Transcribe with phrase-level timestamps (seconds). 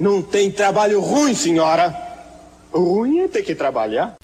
[0.00, 1.94] Não tem trabalho ruim, senhora.
[2.72, 4.14] Ruim é ter que trabalhar.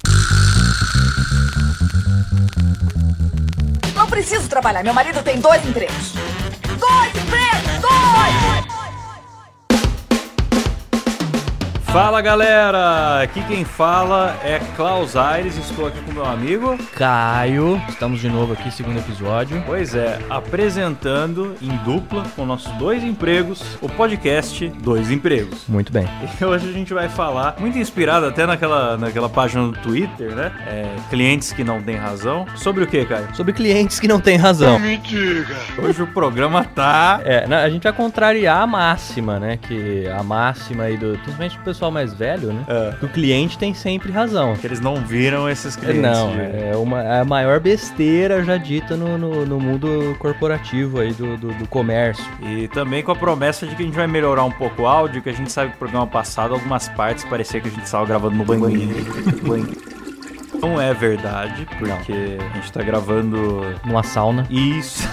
[3.95, 4.83] Não preciso trabalhar.
[4.83, 6.15] Meu marido tem dois empregos.
[6.81, 7.81] Dois empregos!
[7.83, 8.76] Dois!
[11.97, 17.81] Fala galera, aqui quem fala é Klaus Aires, estou aqui com meu amigo Caio.
[17.89, 19.63] Estamos de novo aqui, segundo episódio.
[19.65, 25.65] Pois é, apresentando em dupla com nossos dois empregos o podcast Dois Empregos.
[25.67, 26.07] Muito bem.
[26.39, 30.53] E hoje a gente vai falar, muito inspirado até naquela, naquela página do Twitter, né?
[30.67, 32.45] É, clientes que não têm razão.
[32.57, 33.35] Sobre o que, Caio?
[33.35, 34.79] Sobre clientes que não têm razão.
[35.83, 37.23] Hoje o programa tá.
[37.25, 39.57] É, a gente vai contrariar a máxima, né?
[39.57, 41.13] Que a máxima aí do.
[41.17, 42.65] Principalmente do pessoal mais velho, né?
[42.69, 44.55] É, Que o cliente tem sempre razão.
[44.57, 46.03] que eles não viram esses clientes.
[46.03, 51.01] Não, de- é uma, é a maior besteira já dita no, no, no mundo corporativo
[51.01, 52.25] aí do, do, do comércio.
[52.43, 55.23] E também com a promessa de que a gente vai melhorar um pouco o áudio,
[55.23, 58.05] que a gente sabe que o programa passado, algumas partes parecia que a gente estava
[58.07, 58.95] gravando no banheiro.
[60.61, 65.07] Não é verdade, porque a gente tá gravando Numa sauna, isso,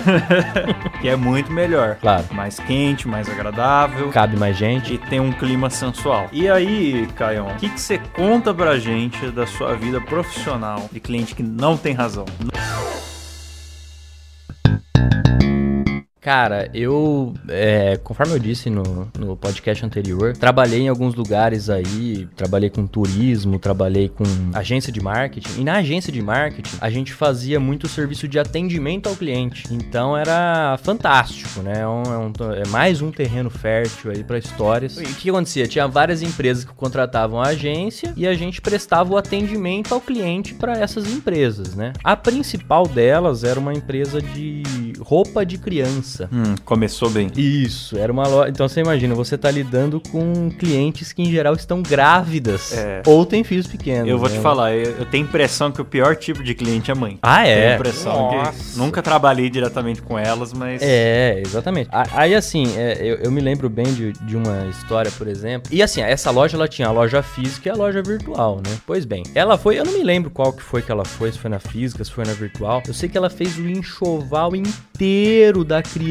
[1.01, 1.97] que é muito melhor.
[2.01, 2.25] claro.
[2.31, 4.09] Mais quente, mais agradável.
[4.09, 4.93] Cabe mais gente.
[4.93, 6.27] E tem um clima sensual.
[6.31, 10.99] E aí, Caião, o que que você conta pra gente da sua vida profissional de
[10.99, 12.25] cliente que não tem razão?
[16.23, 22.25] Cara, eu, é, conforme eu disse no, no podcast anterior, trabalhei em alguns lugares aí,
[22.33, 25.59] trabalhei com turismo, trabalhei com agência de marketing.
[25.59, 29.65] E na agência de marketing, a gente fazia muito serviço de atendimento ao cliente.
[29.69, 31.81] Então era fantástico, né?
[31.81, 34.95] É, um- é um- é mais um terreno fértil aí para histórias.
[34.97, 35.67] E o que acontecia?
[35.67, 40.53] Tinha várias empresas que contratavam a agência e a gente prestava o atendimento ao cliente
[40.53, 41.91] para essas empresas, né?
[42.01, 44.63] A principal delas era uma empresa de
[45.01, 46.12] roupa de criança.
[46.21, 47.29] Hum, começou bem.
[47.35, 48.49] Isso, era uma loja.
[48.49, 53.01] Então você imagina, você tá lidando com clientes que em geral estão grávidas É.
[53.05, 54.07] ou têm filhos pequenos.
[54.09, 54.41] Eu vou te né?
[54.41, 57.17] falar, eu, eu tenho impressão que o pior tipo de cliente é mãe.
[57.21, 57.75] Ah, Tenho é?
[57.75, 58.79] impressão que Nossa.
[58.79, 61.89] nunca trabalhei diretamente com elas, mas É, exatamente.
[61.91, 65.69] Aí assim, é, eu, eu me lembro bem de, de uma história, por exemplo.
[65.73, 68.77] E assim, essa loja ela tinha a loja física e a loja virtual, né?
[68.85, 71.39] Pois bem, ela foi, eu não me lembro qual que foi que ela foi, se
[71.39, 72.81] foi na física, se foi na virtual.
[72.87, 76.02] Eu sei que ela fez o enxoval inteiro da criança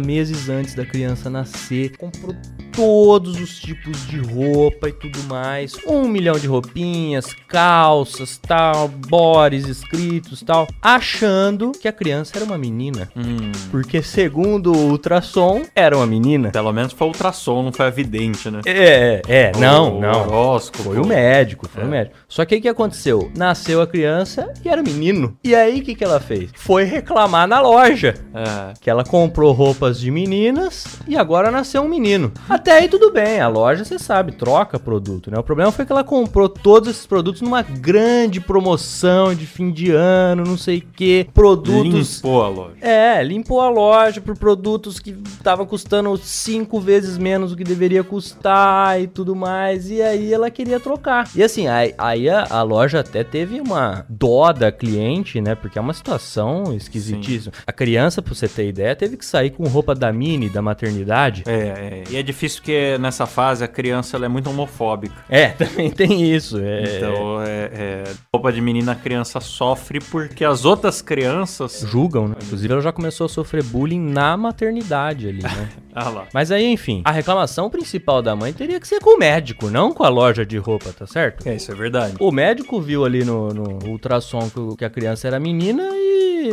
[0.00, 1.96] meses antes da criança nascer.
[1.96, 2.34] Comprou
[2.72, 5.74] todos os tipos de roupa e tudo mais.
[5.86, 12.56] Um milhão de roupinhas, calças, tal, bores escritos, tal, achando que a criança era uma
[12.58, 13.08] menina.
[13.16, 16.50] hum, Porque segundo o ultrassom, era uma menina.
[16.50, 18.60] pelo menos foi o ultrassom, não foi evidente, né?
[18.64, 20.22] É, é, não, O não.
[20.22, 20.84] horóscopo.
[20.84, 21.86] Foi o médico, foi É.
[21.86, 22.16] o médico.
[22.28, 23.30] Só que o que aconteceu?
[23.36, 25.36] Nasceu a criança e era menino.
[25.44, 26.50] E aí o que, que ela fez?
[26.54, 28.14] Foi reclamar na loja.
[28.34, 32.32] É, Que ela comprou roupas de meninas e agora nasceu um menino.
[32.48, 35.38] Até aí tudo bem, a loja, você sabe, troca produto, né?
[35.38, 39.90] O problema foi que ela comprou todos esses produtos numa grande promoção de fim de
[39.90, 41.26] ano, não sei o que.
[41.32, 42.16] Produtos.
[42.16, 42.76] limpou a loja.
[42.80, 48.04] É, limpou a loja por produtos que estavam custando cinco vezes menos do que deveria
[48.04, 49.90] custar e tudo mais.
[49.90, 51.28] E aí ela queria trocar.
[51.34, 55.54] E assim, aí, aí a, a loja até teve uma dó da cliente, né?
[55.54, 57.52] Porque é uma situação esquisitíssima.
[57.66, 61.44] A criança, pra você ter ideia, teve que sair com roupa da mini, da maternidade.
[61.46, 65.14] É, é, e é difícil porque nessa fase a criança é muito homofóbica.
[65.28, 66.58] É, também tem isso.
[66.58, 68.04] É, Então, é, é,
[68.34, 71.84] roupa de menina a criança sofre porque as outras crianças.
[71.86, 72.36] julgam, né?
[72.42, 75.68] Inclusive, ela já começou a sofrer bullying na maternidade ali, né?
[75.94, 76.26] Ah lá.
[76.32, 79.92] Mas aí, enfim, a reclamação principal da mãe teria que ser com o médico, não
[79.92, 81.46] com a loja de roupa, tá certo?
[81.46, 82.14] É, isso é verdade.
[82.18, 86.01] O médico viu ali no, no ultrassom que, que a criança era menina e.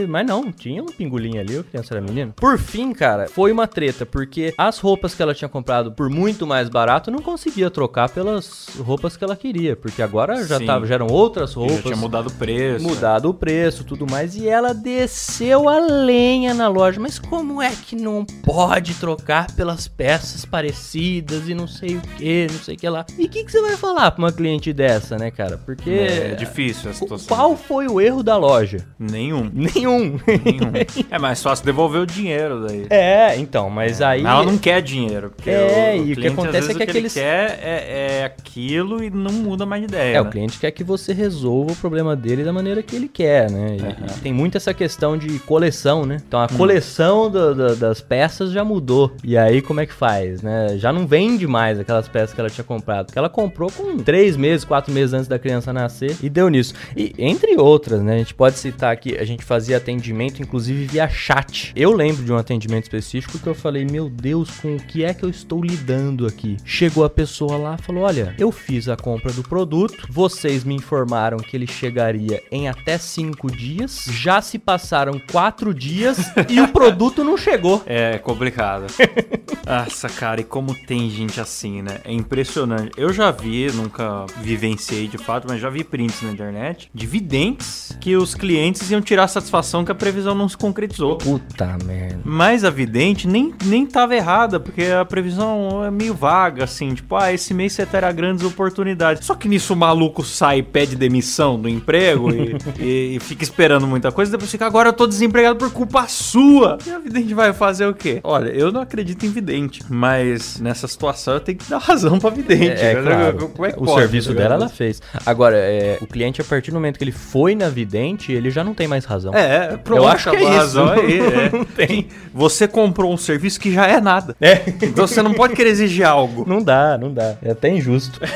[0.08, 2.34] Mas não, tinha um pingolim ali, a criança era menina.
[2.36, 6.46] Por fim, cara, foi uma treta, porque as roupas que ela tinha comprado por muito
[6.48, 10.66] mais barato não conseguia trocar pelas roupas que ela queria, porque agora já, Sim.
[10.66, 11.82] tava, já eram outras Já roupas.
[11.82, 12.86] tinha mudado o preço.
[12.86, 17.00] Mudado o preço, tudo mais, e ela desceu a lenha na loja.
[17.00, 22.48] Mas como é que não pode trocar pelas peças parecidas e não sei o que,
[22.52, 23.06] não sei o que lá?
[23.18, 25.58] E o que, que você vai falar pra uma cliente dessa, né, cara?
[25.58, 25.90] Porque.
[25.90, 27.28] É difícil a situação.
[27.28, 28.86] Qual foi o erro da loja?
[28.98, 29.50] Nenhum.
[29.54, 29.89] Nenhum.
[29.98, 30.72] Nenhum.
[31.10, 32.86] é mais fácil devolver o dinheiro daí.
[32.90, 34.22] é, então, mas aí.
[34.22, 35.32] Ela não quer dinheiro.
[35.46, 38.20] É, o, o e o que acontece é que o que aqueles- ele quer é,
[38.22, 40.10] é aquilo e não muda mais de ideia.
[40.12, 40.22] É, né?
[40.22, 43.78] o cliente quer que você resolva o problema dele da maneira que ele quer, né?
[43.78, 46.18] E, e tem muito essa questão de coleção, né?
[46.28, 46.58] Então a Hum.
[46.58, 49.12] coleção do- do- das peças já mudou.
[49.24, 50.76] E aí como é que faz, né?
[50.78, 53.08] Já não vende mais aquelas peças que ela tinha comprado.
[53.08, 56.74] Porque ela comprou com três meses, quatro meses antes da criança nascer e deu nisso.
[56.96, 58.16] E entre outras, né?
[58.16, 61.72] A gente pode citar aqui, a gente fazia atendimento, inclusive via chat.
[61.76, 65.14] Eu lembro de um atendimento específico que eu falei, meu Deus, com o que é
[65.14, 66.58] que eu estou lidando aqui?
[66.64, 70.76] Chegou a pessoa lá e falou: Olha, eu fiz a compra do produto, vocês me
[70.76, 76.18] informaram que ele chegaria em até cinco dias, já se passaram quatro dias
[76.48, 77.84] e o produto não chegou.
[77.92, 78.86] É complicado.
[79.66, 82.00] Nossa, cara, e como tem gente assim, né?
[82.04, 82.92] É impressionante.
[82.98, 87.96] Eu já vi, nunca vivenciei de fato, mas já vi prints na internet de videntes
[88.00, 91.18] que os clientes iam tirar satisfação que a previsão não se concretizou.
[91.18, 92.20] Puta merda.
[92.24, 97.16] Mas a vidente nem, nem tava errada, porque a previsão é meio vaga, assim, tipo,
[97.16, 99.26] ah, esse mês você terá grandes oportunidades.
[99.26, 103.44] Só que nisso o maluco sai e pede demissão do emprego e, e- e fica
[103.44, 106.78] esperando muita coisa, depois fica, agora eu tô desempregado por culpa sua.
[106.86, 108.20] E a vidente vai fazer o quê?
[108.24, 112.30] Olha, eu não acredito em vidente, mas nessa situação eu tenho que dar razão pra
[112.30, 112.82] vidente.
[112.82, 113.50] É, é claro.
[113.50, 115.02] Como é que o pode, serviço dela ela fez.
[115.26, 118.64] Agora, é, o cliente, a partir do momento que ele foi na vidente, ele já
[118.64, 119.34] não tem mais razão.
[119.34, 120.50] É, pronto, Eu acho que é isso.
[120.52, 121.20] razão aí.
[121.22, 121.50] é.
[121.76, 122.08] Tem.
[122.34, 124.36] Você comprou um serviço que já é nada.
[124.40, 124.62] É.
[124.82, 126.46] Então você não pode querer exigir algo.
[126.48, 127.36] Não dá, não dá.
[127.42, 128.20] É até injusto.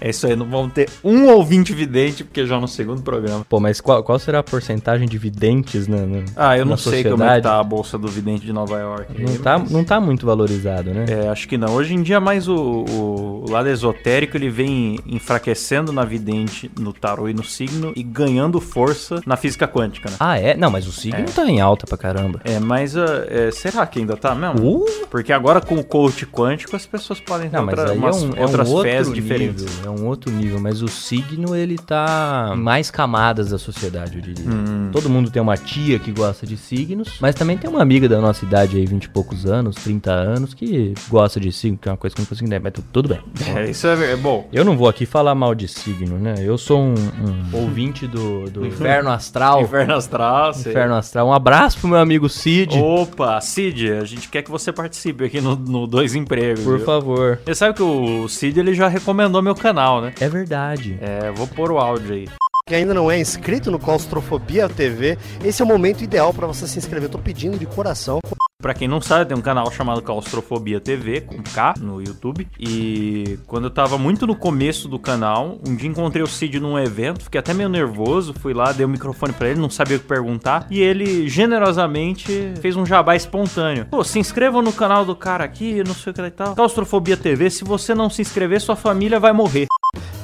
[0.00, 3.44] É isso aí, não vamos ter um ouvinte vidente, porque já no segundo programa.
[3.48, 7.02] Pô, mas qual, qual será a porcentagem de videntes na, na- Ah, eu não sei
[7.02, 9.20] como é tá a bolsa do vidente de Nova York.
[9.20, 11.06] Não tá, não tá muito valorizado, né?
[11.08, 11.74] É, acho que não.
[11.74, 16.92] Hoje em dia, mais o, o- o lado esotérico ele vem enfraquecendo na vidente, no
[16.92, 20.16] tarô e no signo e ganhando força na física quântica, né?
[20.18, 20.56] Ah, é?
[20.56, 22.40] Não, mas o signo tá em alta pra caramba.
[22.44, 24.82] É, mas ah, é, será que ainda tá mesmo?
[24.82, 25.06] Uh!
[25.08, 28.30] Porque agora com o coach quântico as pessoas podem ter Não, outra- umas- é um,
[28.30, 29.66] é um outras outro fés nível, diferentes.
[29.84, 34.22] é um outro nível, mas o signo ele tá em mais camadas da sociedade, eu
[34.22, 34.44] diria.
[34.50, 34.90] Hum.
[34.92, 38.20] Todo mundo tem uma tia que gosta de signos, mas também tem uma amiga da
[38.20, 41.92] nossa idade aí, 20 e poucos anos, 30 anos, que gosta de signo, que é
[41.92, 43.20] uma coisa que eu não consigo entender, mas tu- tudo bem.
[43.54, 44.48] É, isso é, é bom.
[44.52, 46.34] Eu não vou aqui falar mal de signo, né?
[46.40, 49.35] Eu sou um, um ouvinte do, do Inferno Astral.
[49.62, 50.72] Inferno Astral, sei.
[50.72, 51.28] Inferno Astral.
[51.28, 55.40] Um abraço pro meu amigo Cid, Opa, Cid, a gente quer que você participe aqui
[55.40, 56.64] no, no Dois Empregos.
[56.64, 56.86] por viu?
[56.86, 57.40] favor.
[57.44, 60.12] Você sabe que o Cid ele já recomendou meu canal, né?
[60.20, 60.98] É verdade.
[61.00, 62.28] É, vou pôr o áudio aí.
[62.68, 66.66] Que ainda não é inscrito no Claustrofobia TV, esse é o momento ideal para você
[66.66, 67.04] se inscrever.
[67.06, 68.18] Eu tô pedindo de coração.
[68.60, 72.48] Pra quem não sabe, tem um canal chamado Claustrofobia TV, com K, no YouTube.
[72.58, 76.76] E quando eu tava muito no começo do canal, um dia encontrei o Cid num
[76.76, 80.00] evento, fiquei até meio nervoso, fui lá, dei o microfone pra ele, não sabia o
[80.00, 80.66] que perguntar.
[80.68, 83.86] E ele, generosamente, fez um jabá espontâneo.
[83.86, 86.56] Pô, se inscrevam no canal do cara aqui, não sei o que e tal.
[86.56, 89.68] Claustrofobia TV, se você não se inscrever, sua família vai morrer.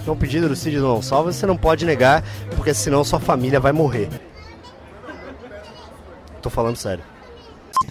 [0.06, 2.24] É um pedido do Cid salva, você não pode negar,
[2.56, 4.08] porque senão sua família vai morrer.
[6.40, 7.11] Tô falando sério.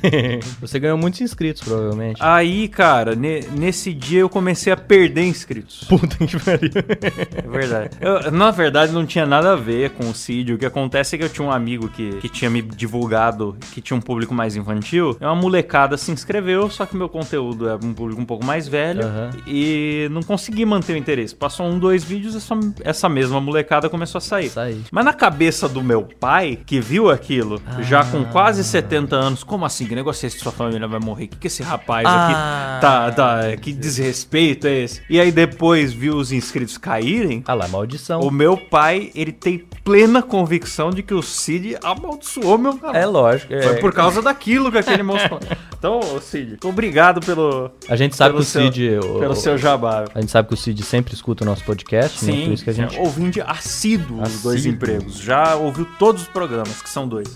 [0.61, 2.17] Você ganhou muitos inscritos, provavelmente.
[2.21, 5.83] Aí, cara, ne- nesse dia eu comecei a perder inscritos.
[5.87, 6.69] Puta que pariu.
[7.35, 7.89] É verdade.
[7.99, 10.53] Eu, na verdade, não tinha nada a ver com o Cid.
[10.53, 13.81] O que acontece é que eu tinha um amigo que, que tinha me divulgado que
[13.81, 15.17] tinha um público mais infantil.
[15.19, 18.67] E uma molecada se inscreveu, só que meu conteúdo é um público um pouco mais
[18.67, 19.03] velho.
[19.05, 19.29] Aham.
[19.47, 21.35] E não consegui manter o interesse.
[21.35, 24.49] Passou um, dois vídeos e essa, essa mesma molecada começou a sair.
[24.49, 24.81] Saí.
[24.91, 28.25] Mas na cabeça do meu pai, que viu aquilo, já com Ah.
[28.31, 29.70] quase 70 anos, como assim?
[29.87, 31.27] Que negócio é esse que sua família vai morrer?
[31.27, 32.77] Que que esse rapaz Ah.
[32.77, 33.57] aqui tá, tá.
[33.57, 35.01] Que desrespeito é esse?
[35.09, 37.43] E aí depois viu os inscritos caírem.
[37.47, 38.19] Ah lá, maldição.
[38.21, 42.95] O meu pai, ele tem plena convicção de que o Cid amaldiçoou meu canal.
[42.95, 43.53] É lógico.
[43.53, 45.39] é- Foi por causa daquilo que aquele falou.
[45.81, 47.71] Então, Cid, obrigado pelo.
[47.89, 48.99] A gente sabe que o seu- Cid.
[49.03, 50.05] o- Pelo seu jabá.
[50.13, 52.31] A gente sabe que o Cid sempre escuta o nosso podcast, né?
[52.33, 52.99] Sim, Por isso que a gente.
[52.99, 54.75] ouvinte assíduo dos dois Assíduo.
[54.75, 55.17] empregos.
[55.17, 57.27] Já ouviu todos os programas, que são dois.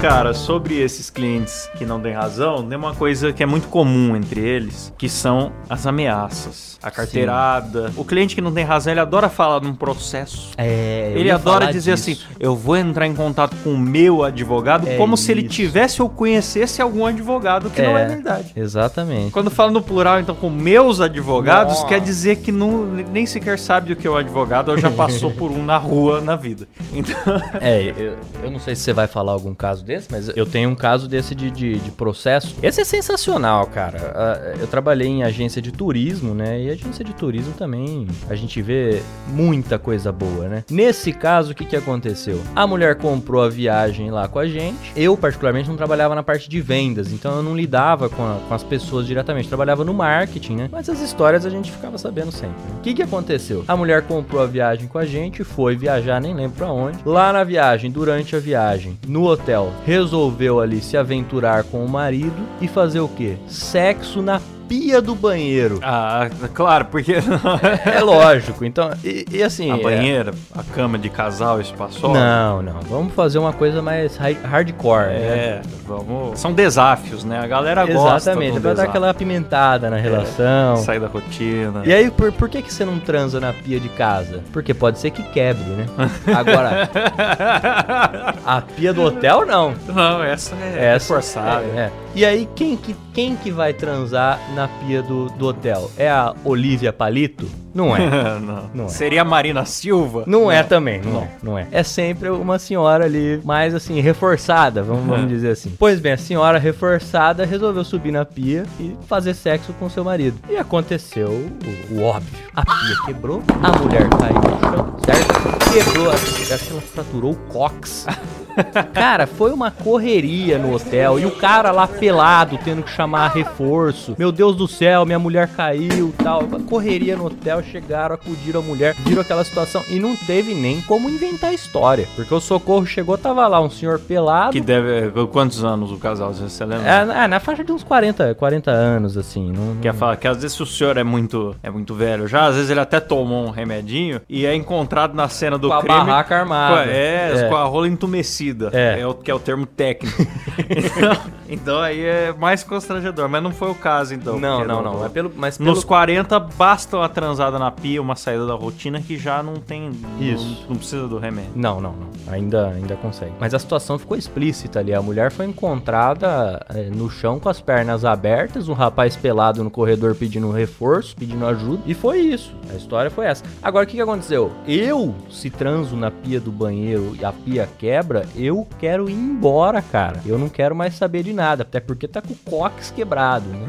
[0.00, 4.16] Cara, sobre esses clientes que não têm razão, tem uma coisa que é muito comum
[4.16, 6.70] entre eles, que são as ameaças.
[6.82, 7.92] A carteirada.
[7.94, 10.52] O cliente que não tem razão, ele adora falar num processo.
[10.56, 12.10] É, Ele adora dizer disso.
[12.10, 15.50] assim: eu vou entrar em contato com o meu advogado, É como se ele isso.
[15.50, 18.06] tivesse ou conhecesse algum advogado, que não é É.
[18.06, 18.52] verdade.
[18.56, 19.30] Exatamente.
[19.30, 21.86] Quando fala no plural, então, com meus advogados, Nossa.
[21.86, 25.30] quer dizer que não, nem sequer sabe o que é o advogado ou já passou
[25.36, 26.66] por um na rua na vida.
[26.94, 27.14] Então,
[27.60, 30.70] É, eu, eu não sei se você vai falar algum caso desse, mas eu tenho
[30.70, 32.54] um caso desse de, de, de processo.
[32.62, 34.12] Esse é sensacional, cara.
[34.14, 36.60] Ah, Eu trabalhei em agência de turismo, né?
[36.60, 40.64] E agência de turismo também a gente vê muita coisa boa, né?
[40.70, 42.40] Nesse caso, o que, que aconteceu?
[42.54, 44.92] A mulher comprou a viagem lá com a gente.
[44.96, 48.54] Eu, particularmente, não trabalhava na parte de vendas, então eu não lidava com, a- com
[48.54, 49.48] as pessoas diretamente.
[49.48, 50.68] Trabalhava no marketing, né?
[50.70, 52.56] Mas as histórias a gente ficava sabendo sempre.
[52.68, 52.76] né?
[52.78, 53.64] O que, que aconteceu?
[53.66, 56.98] A mulher comprou a viagem com a gente, foi viajar, nem lembro pra onde.
[57.04, 62.46] Lá na viagem, durante a viagem, no hotel, resolveu ali se aventurar com o marido
[62.60, 63.36] e fazer o quê?
[63.46, 65.80] Sexo na pia do banheiro.
[65.82, 67.16] Ah, claro, porque
[67.84, 68.64] É lógico.
[68.64, 69.68] Então, e, e assim.
[69.68, 72.14] a é- banheira, a cama de casal espaçosa.
[72.14, 72.80] Não, não.
[72.82, 75.16] Vamos fazer uma coisa mais hardcore, né?
[75.16, 76.38] É, vamos.
[76.38, 77.40] São desafios, né?
[77.40, 78.30] A galera gosta.
[78.30, 78.90] Exatamente, um pra dar desafio.
[78.90, 80.76] aquela apimentada na relação.
[80.76, 81.82] Sair da rotina.
[81.84, 84.40] E aí, por, por que, que você não transa na pia de casa?
[84.52, 85.86] Porque pode ser que quebre, né?
[86.32, 86.88] Agora,
[88.46, 89.74] a pia do hotel, não.
[89.88, 91.64] Não, essa é Essa forçada.
[91.74, 91.92] É, é.
[92.12, 95.90] E aí, quem que, quem que vai transar na pia do, do hotel?
[95.96, 97.48] É a Olivia Palito?
[97.72, 98.00] Não é.
[98.40, 98.70] não.
[98.74, 98.88] Não é.
[98.88, 100.24] Seria a Marina Silva?
[100.26, 101.68] Não é também, não, é, não é.
[101.70, 105.72] É sempre uma senhora ali mais assim, reforçada, vamos, vamos dizer assim.
[105.78, 110.36] Pois bem, a senhora reforçada resolveu subir na pia e fazer sexo com seu marido.
[110.48, 112.38] E aconteceu o, o óbvio.
[112.54, 115.72] A pia quebrou, a mulher caiu no chão, certo?
[115.72, 118.06] Quebrou, acho que ela fraturou o cox.
[118.92, 124.14] Cara, foi uma correria no hotel e o cara lá pelado tendo que chamar reforço.
[124.18, 126.42] Meu Deus do céu, minha mulher caiu, tal.
[126.68, 131.08] Correria no hotel, chegaram, acudiram a mulher, viram aquela situação e não teve nem como
[131.08, 134.52] inventar história, porque o socorro chegou, tava lá um senhor pelado.
[134.52, 135.10] Que deve.
[135.32, 136.32] Quantos anos o casal?
[136.32, 136.88] Você lembra?
[136.88, 139.50] É, na- na faixa de uns 40, 40 anos, assim.
[139.52, 142.46] Não, Quer falar que às vezes se o senhor é muito, é muito velho já,
[142.46, 145.80] às vezes ele até tomou um remedinho e é encontrado na cena do Com a
[145.80, 145.98] crime.
[145.98, 146.74] barraca armada.
[146.74, 147.48] com a- é, É.
[147.48, 148.39] com a rola entumecida.
[148.72, 149.00] É.
[149.00, 149.06] É.
[149.06, 150.22] o que é o termo técnico.
[150.68, 151.16] então,
[151.48, 154.38] então aí é mais constrangedor, mas não foi o caso então.
[154.38, 155.04] Não, não, no- não.
[155.04, 155.70] É pelo, mas pelo...
[155.70, 159.90] Nos 40 basta uma transada na pia, uma saída da rotina que já não tem.
[160.20, 160.62] Isso.
[160.62, 161.52] Não, não precisa do remédio.
[161.54, 162.08] Não, não, não.
[162.32, 163.32] Ainda, ainda consegue.
[163.40, 164.94] Mas a situação ficou explícita ali.
[164.94, 169.70] A mulher foi encontrada eh, no chão com as pernas abertas, um rapaz pelado no
[169.70, 171.82] corredor pedindo reforço, pedindo ajuda.
[171.86, 172.54] E foi isso.
[172.70, 173.44] A história foi essa.
[173.62, 174.52] Agora, o que, que aconteceu?
[174.66, 179.82] Eu, se transo na pia do banheiro e a pia quebra, eu quero ir embora,
[179.82, 180.20] cara.
[180.24, 181.62] Eu não quero mais saber de nada.
[181.62, 183.66] Até porque tá com o cox quebrado, né?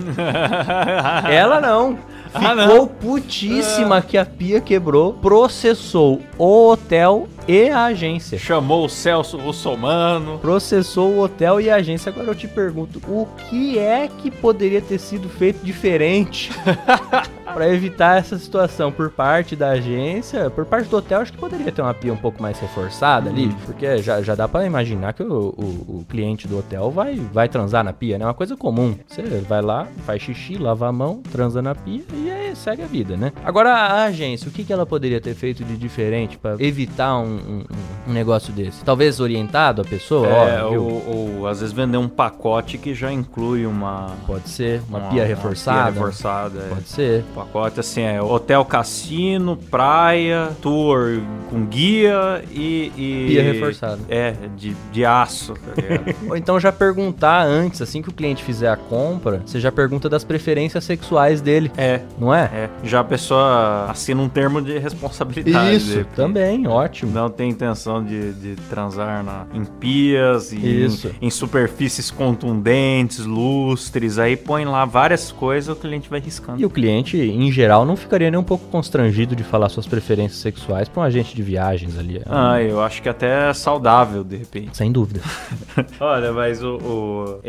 [1.29, 1.97] Ela não.
[2.31, 8.37] Ficou Ah, putíssima que a pia quebrou, processou o hotel e a agência.
[8.37, 10.37] Chamou o Celso Russomano.
[10.39, 12.09] Processou o hotel e a agência.
[12.09, 16.51] Agora eu te pergunto, o que é que poderia ter sido feito diferente
[17.53, 20.49] para evitar essa situação por parte da agência?
[20.49, 23.53] Por parte do hotel, acho que poderia ter uma pia um pouco mais reforçada ali,
[23.65, 27.49] porque já, já dá para imaginar que o, o- o cliente do hotel vai, vai
[27.49, 28.23] transar na pia, né?
[28.23, 28.95] É uma coisa comum.
[29.07, 32.85] Você vai lá, faz xixi, lava a mão, transa na pia e aí segue a
[32.85, 33.31] vida, né?
[33.43, 37.35] Agora a agência, o que, que ela poderia ter feito de diferente para evitar um,
[37.35, 37.63] um-
[38.09, 38.83] um negócio desse?
[38.83, 43.11] Talvez orientado a pessoa, É, ó, ou, ou às vezes vender um pacote que já
[43.11, 44.11] inclui uma.
[44.27, 45.83] Pode ser, uma, pia reforçada.
[45.83, 46.69] pia reforçada, é.
[46.69, 47.23] Pode ser.
[47.33, 52.91] Pacote assim é hotel cassino, praia, tour com guia e.
[52.97, 53.99] e- Pia reforçada.
[54.09, 56.15] É, de, de aço, tá ligado?
[56.29, 60.09] Ou então já perguntar antes, assim que o cliente fizer a compra, você já pergunta
[60.09, 62.01] das preferências sexuais dele, é.
[62.19, 62.43] Não é?
[62.53, 65.75] É, já a pessoa assina um termo de responsabilidade.
[65.75, 67.11] Isso, também, ótimo.
[67.11, 74.19] Não tem intenção de, de transar na, em pias e em, em superfícies contundentes, lustres.
[74.19, 76.61] Aí põe lá várias coisas o cliente vai riscando.
[76.61, 80.41] E o cliente, em geral, não ficaria nem um pouco constrangido de falar suas preferências
[80.41, 82.21] sexuais para um agente de viagens ali.
[82.25, 84.75] Ah, eu acho que até é saudável, de repente.
[84.77, 85.21] Sem dúvida.
[85.99, 87.39] Olha, mas o.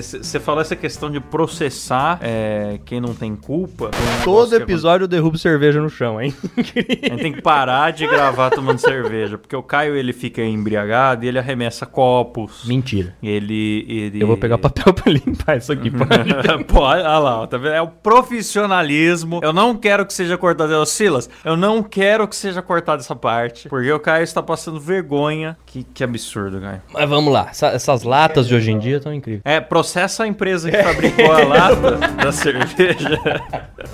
[0.00, 3.90] Você falou essa questão de processar é, quem não tem culpa.
[3.92, 6.32] Um Todo episódio eu derrubo cerveja no chão, hein?
[6.56, 11.24] A gente tem que parar de gravar tomando cerveja, porque o Caio ele fica embriagado
[11.24, 12.64] e ele arremessa copos.
[12.64, 13.16] Mentira.
[13.22, 14.22] Ele, ele.
[14.22, 16.64] Eu vou pegar papel pra limpar isso aqui, pode?
[16.66, 17.72] Pô, olha lá, ó, tá vendo?
[17.74, 19.40] É o profissionalismo.
[19.42, 20.72] Eu não quero que seja cortado.
[20.74, 23.68] Ô, Silas, eu não quero que seja cortada essa parte.
[23.68, 25.56] Porque o Caio está passando vergonha.
[25.66, 26.82] Que, que absurdo, Caio.
[26.92, 27.48] Mas vamos lá.
[27.50, 29.42] Essa- essas latas de hoje em dia estão incríveis.
[29.44, 33.20] É, processa a empresa que fabricou a lata da cerveja.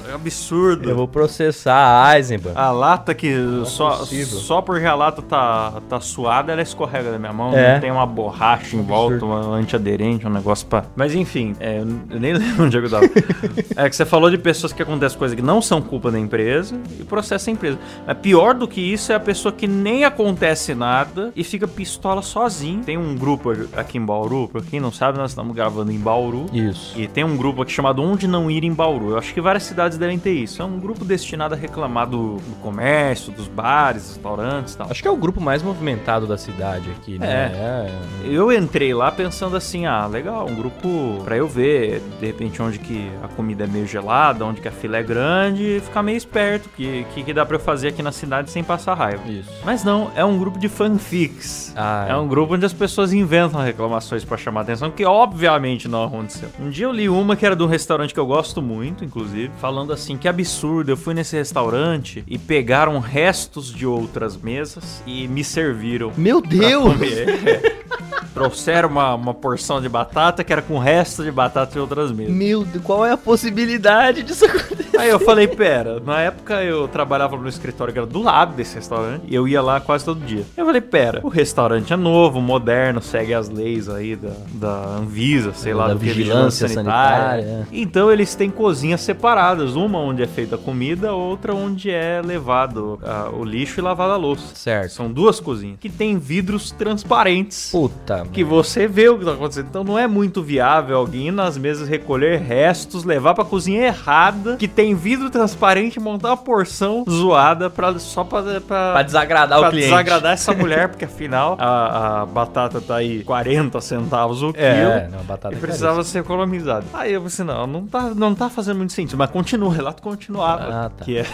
[0.09, 0.89] É absurdo.
[0.89, 2.53] Eu vou processar a Eisenbahn.
[2.55, 4.39] A lata que só, é possível.
[4.39, 7.57] só porque a lata tá, tá suada, ela escorrega da minha mão.
[7.57, 7.75] É.
[7.75, 10.85] Não tem uma borracha em volta, um antiaderente, um negócio pra.
[10.97, 13.05] Mas enfim, é, eu nem lembro onde é que eu tava.
[13.77, 16.77] é que você falou de pessoas que acontecem coisas que não são culpa da empresa
[16.99, 17.79] e processa a empresa.
[18.07, 22.23] Mas pior do que isso é a pessoa que nem acontece nada e fica pistola
[22.23, 22.83] sozinho.
[22.85, 26.47] Tem um grupo aqui em Bauru, pra quem não sabe, nós estamos gravando em Bauru.
[26.53, 26.99] Isso.
[26.99, 29.11] E tem um grupo aqui chamado Onde Não Ir em Bauru.
[29.11, 30.61] Eu acho que várias cidades devem devem ter isso.
[30.61, 34.91] É um grupo destinado a reclamar do, do comércio, dos bares, restaurantes e tal.
[34.91, 37.53] Acho que é o grupo mais movimentado da cidade aqui, né?
[37.55, 37.91] É.
[38.25, 42.79] Eu entrei lá pensando assim, ah, legal, um grupo pra eu ver, de repente onde
[42.79, 46.17] que a comida é meio gelada, onde que a fila é grande, e ficar meio
[46.17, 49.29] esperto, que que, que dá pra eu fazer aqui na cidade sem passar raiva.
[49.29, 49.51] Isso.
[49.65, 51.73] Mas não, é um grupo de fanfics.
[51.77, 56.05] Ah, é um grupo onde as pessoas inventam reclamações pra chamar atenção, que obviamente não
[56.05, 56.49] aconteceu.
[56.59, 59.51] Um dia eu li uma que era de um restaurante que eu gosto muito, inclusive,
[59.69, 65.29] falando assim, que absurdo, eu fui nesse restaurante e pegaram restos de outras mesas e
[65.29, 66.11] me serviram.
[66.17, 66.95] Meu Deus!
[66.95, 67.29] comer.
[68.19, 68.29] É.
[68.33, 72.33] Trouxeram uma, uma porção de batata que era com resto de batata de outras mesas.
[72.33, 74.88] Meu Deus, qual é a possibilidade disso acontecer?
[74.99, 78.75] Aí eu falei, pera, na época eu trabalhava no escritório que era do lado desse
[78.75, 80.45] restaurante e eu ia lá quase todo dia.
[80.57, 85.53] Eu falei, pera, o restaurante é novo, moderno, segue as leis aí da, da Anvisa,
[85.55, 87.67] sei lá, Da do que, vigilância sanitária.
[87.71, 92.99] Então eles têm cozinhas separadas, uma onde é feita a comida, outra onde é levado
[93.05, 94.55] ah, o lixo e lavada a louça.
[94.55, 94.91] Certo.
[94.91, 97.71] São duas cozinhas que tem vidros transparentes.
[97.71, 99.67] Puta, Que você vê o que tá acontecendo.
[99.71, 104.57] Então não é muito viável alguém ir nas mesas recolher restos, levar pra cozinha errada,
[104.57, 108.61] que tem vidro transparente montar uma porção zoada pra, só pra, pra,
[108.93, 109.89] Pra desagradar pra o cliente.
[109.91, 114.75] desagradar essa mulher, porque afinal a, a batata tá aí 40 centavos o É,
[115.07, 115.17] quilo.
[115.17, 116.87] não, batata E é precisava ser economizado.
[116.93, 119.17] Aí eu pensei, não, não tá, não tá fazendo muito sentido.
[119.19, 120.63] Mas continua, o relato continuava.
[120.87, 121.05] Ah, tá.
[121.05, 121.29] Que era,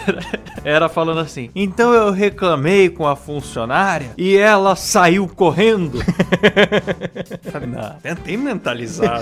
[0.63, 1.49] era falando assim.
[1.55, 5.99] Então eu reclamei com a funcionária e ela saiu correndo.
[7.51, 9.21] Falei, não, tentei mentalizar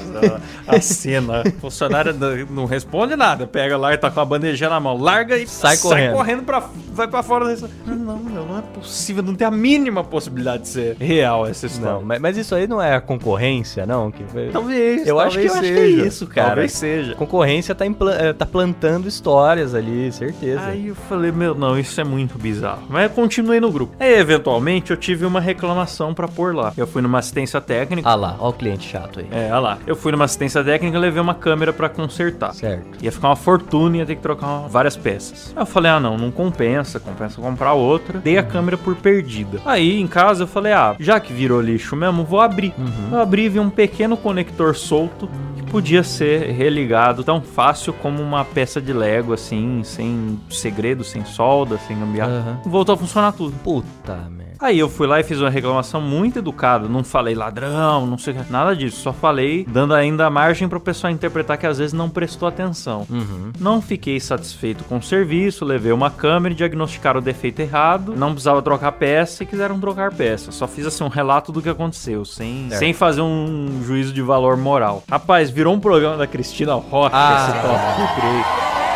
[0.68, 1.42] a, a cena.
[1.42, 3.46] A funcionária não, não responde nada.
[3.48, 4.98] Pega lá e tá com a bandejinha na mão.
[4.98, 6.44] Larga e Sai correndo.
[6.44, 6.64] pra,
[6.94, 7.80] vai pra fora da restaurante.
[7.86, 9.24] Não, meu, não é possível.
[9.24, 11.94] Não tem a mínima possibilidade de ser real essa história.
[11.94, 14.12] Não, mas, mas isso aí não é a concorrência, não?
[14.12, 15.08] Que foi- Talvez.
[15.08, 16.48] Eu acho que- talvez eu acho que é isso, cara.
[16.48, 17.12] Talvez seja.
[17.14, 20.62] A concorrência tá, eh, tá plantando histórias ali, certeza.
[20.62, 22.84] Aí eu falei, meu, não, isso é muito bizarro.
[22.90, 23.96] Mas eu continuei no grupo.
[24.00, 26.74] Aí, eventualmente, eu tive uma reclamação pra pôr lá.
[26.78, 28.08] Eu fui numa assistência técnica.
[28.10, 29.28] Ah lá, ó o cliente chato aí.
[29.32, 29.78] É, olha lá.
[29.88, 32.54] Eu fui numa assistência técnica e levei uma câmera pra consertar.
[32.54, 32.84] Certo.
[33.02, 35.54] Ia ficar uma fortuna, ia ter que trocar várias peças.
[35.56, 38.20] Aí eu falei, ah não, não compensa, compensa comprar outra.
[38.20, 39.60] Dei a câmera por perdida.
[39.66, 42.74] Aí em casa eu falei, ah, já que virou lixo mesmo, vou abrir.
[43.12, 48.22] Eu abri e vi um pequeno conector solto que podia ser religado tão fácil como
[48.22, 52.34] uma peça de Lego, assim, sem segredo, sem solda, sem gambiarra.
[52.34, 52.62] Aham.
[52.66, 53.56] Voltou a funcionar tudo.
[53.64, 54.43] Puta merda.
[54.64, 56.88] Aí eu fui lá e fiz uma reclamação muito educada.
[56.88, 59.02] Não falei ladrão, não sei o que, nada disso.
[59.02, 63.06] Só falei dando ainda margem pro pessoal interpretar que às vezes não prestou atenção.
[63.10, 63.52] Uhum.
[63.60, 68.16] Não fiquei satisfeito com o serviço, levei uma câmera e diagnosticaram o defeito errado.
[68.16, 70.50] Não precisava trocar peça e quiseram trocar peça.
[70.54, 72.80] Só fiz assim um relato do que aconteceu, sem, Certo.
[72.80, 75.04] sem fazer um juízo de valor moral.
[75.12, 77.48] Rapaz, virou um programa da Cristina Rocha Ah.
[77.50, 78.93] esse tópico, eu creio.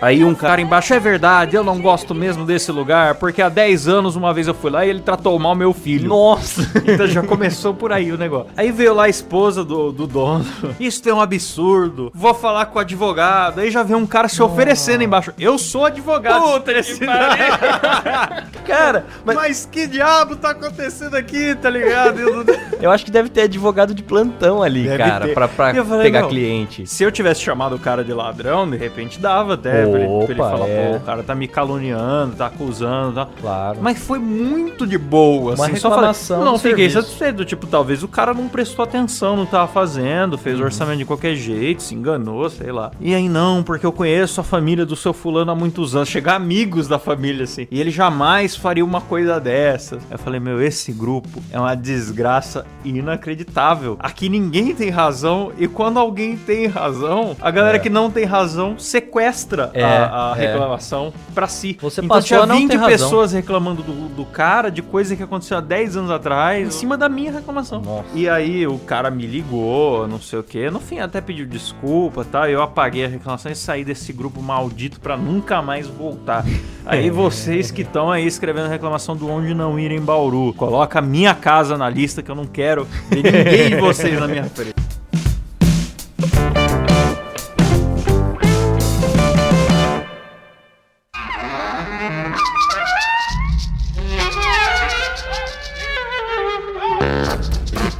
[0.00, 3.86] Aí um cara embaixo, é verdade, eu não gosto mesmo desse lugar, porque há 10
[3.88, 6.08] anos uma vez eu fui lá e ele tratou mal meu filho.
[6.08, 6.68] Nossa!
[6.90, 8.48] Então já começou por aí o negócio.
[8.56, 10.44] Aí veio lá a esposa do, do dono.
[10.80, 12.10] Isso é um absurdo.
[12.14, 13.60] Vou falar com o advogado.
[13.60, 15.32] Aí já veio um cara se oferecendo embaixo.
[15.38, 16.42] Eu sou advogado.
[16.42, 17.00] Puta, esse
[18.66, 19.68] Cara, mas...
[19.70, 22.18] que diabo tá acontecendo aqui, tá ligado?
[22.20, 25.34] Eu não- Eu acho que deve ter advogado de plantão ali, Deve cara, ter.
[25.34, 26.86] pra, pra falei, pegar cliente.
[26.86, 29.84] Se eu tivesse chamado o cara de ladrão, de repente dava até.
[29.90, 30.90] Pra ele, pra ele falar, é.
[30.90, 33.28] pô, o cara tá me caluniando, tá acusando, tá.
[33.40, 33.78] Claro.
[33.82, 35.76] Mas foi muito de boa, Uma assim.
[35.76, 36.10] Só falei,
[36.44, 37.02] não fiquei serviço.
[37.02, 37.44] satisfeito.
[37.44, 40.62] Tipo, talvez o cara não prestou atenção, não tava fazendo, fez Uhum.
[40.62, 42.90] o orçamento de qualquer jeito, se enganou, sei lá.
[43.00, 46.08] E aí, não, porque eu conheço a família do seu fulano há muitos anos.
[46.08, 47.66] Chegar amigos da família, assim.
[47.70, 49.98] E ele jamais faria uma coisa dessas.
[50.04, 53.96] Aí eu falei, meu, esse grupo é uma desgraça inacreditável.
[53.98, 55.52] Aqui ninguém tem razão.
[55.58, 57.80] E quando alguém tem razão, a galera É.
[57.80, 60.46] que não tem razão sequestra É, a, a é.
[60.46, 61.76] reclamação pra si.
[61.80, 62.90] Você então passou tinha a não 20 ter razão.
[62.90, 66.96] pessoas reclamando do, do cara, de coisa que aconteceu há 10 anos atrás, em cima
[66.96, 67.80] da minha reclamação.
[67.80, 68.04] Nossa.
[68.14, 70.70] E aí o cara me ligou, não sei o que.
[70.70, 72.50] No fim até pediu desculpa, tá?
[72.50, 76.44] Eu apaguei a reclamação e saí desse grupo maldito pra nunca mais voltar.
[76.84, 81.02] Aí vocês que estão aí escrevendo reclamação do onde não ir em Bauru, coloca a
[81.02, 84.79] minha casa na lista que eu não quero ver ninguém de vocês na minha frente.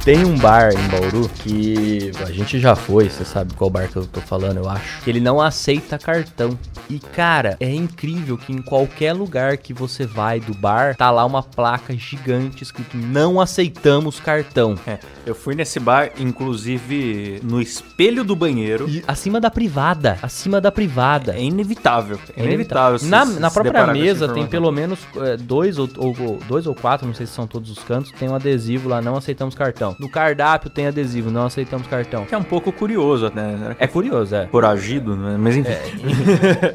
[0.03, 3.95] Tem um bar em Bauru que a gente já foi, você sabe qual bar que
[3.97, 5.03] eu tô falando, eu acho.
[5.03, 6.57] Que ele não aceita cartão.
[6.89, 11.23] E cara, é incrível que em qualquer lugar que você vai do bar, tá lá
[11.23, 14.75] uma placa gigante escrito não aceitamos cartão.
[14.87, 18.89] É, eu fui nesse bar, inclusive no espelho do banheiro.
[18.89, 21.35] E acima da privada, acima da privada.
[21.35, 22.19] É inevitável.
[22.35, 22.97] É inevitável.
[22.97, 26.73] se- Na, se na própria mesa tem pelo menos é, dois ou, ou- dois ou
[26.73, 29.53] quatro, não sei se são todos os cantos, tem um adesivo lá, não aceitamos
[29.91, 29.95] cartão.
[29.99, 32.25] No cardápio tem adesivo, não aceitamos cartão.
[32.25, 33.75] Que é um pouco curioso, né?
[33.79, 34.45] É curioso, é.
[34.47, 35.37] Coragido, né?
[35.37, 35.71] Mas enfim.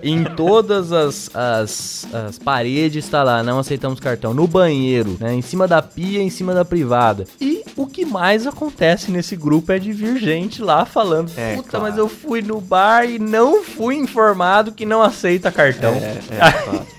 [0.03, 4.35] em todas as, as, as paredes tá lá, não aceitamos cartão.
[4.35, 5.35] No banheiro, né?
[5.35, 7.25] Em cima da pia, em cima da privada.
[7.41, 11.71] E o que mais acontece nesse grupo é de vir gente lá falando: É, Puta,
[11.71, 11.85] claro.
[11.87, 15.93] mas eu fui no bar e não fui informado que não aceita cartão.
[15.95, 16.87] É, é, claro.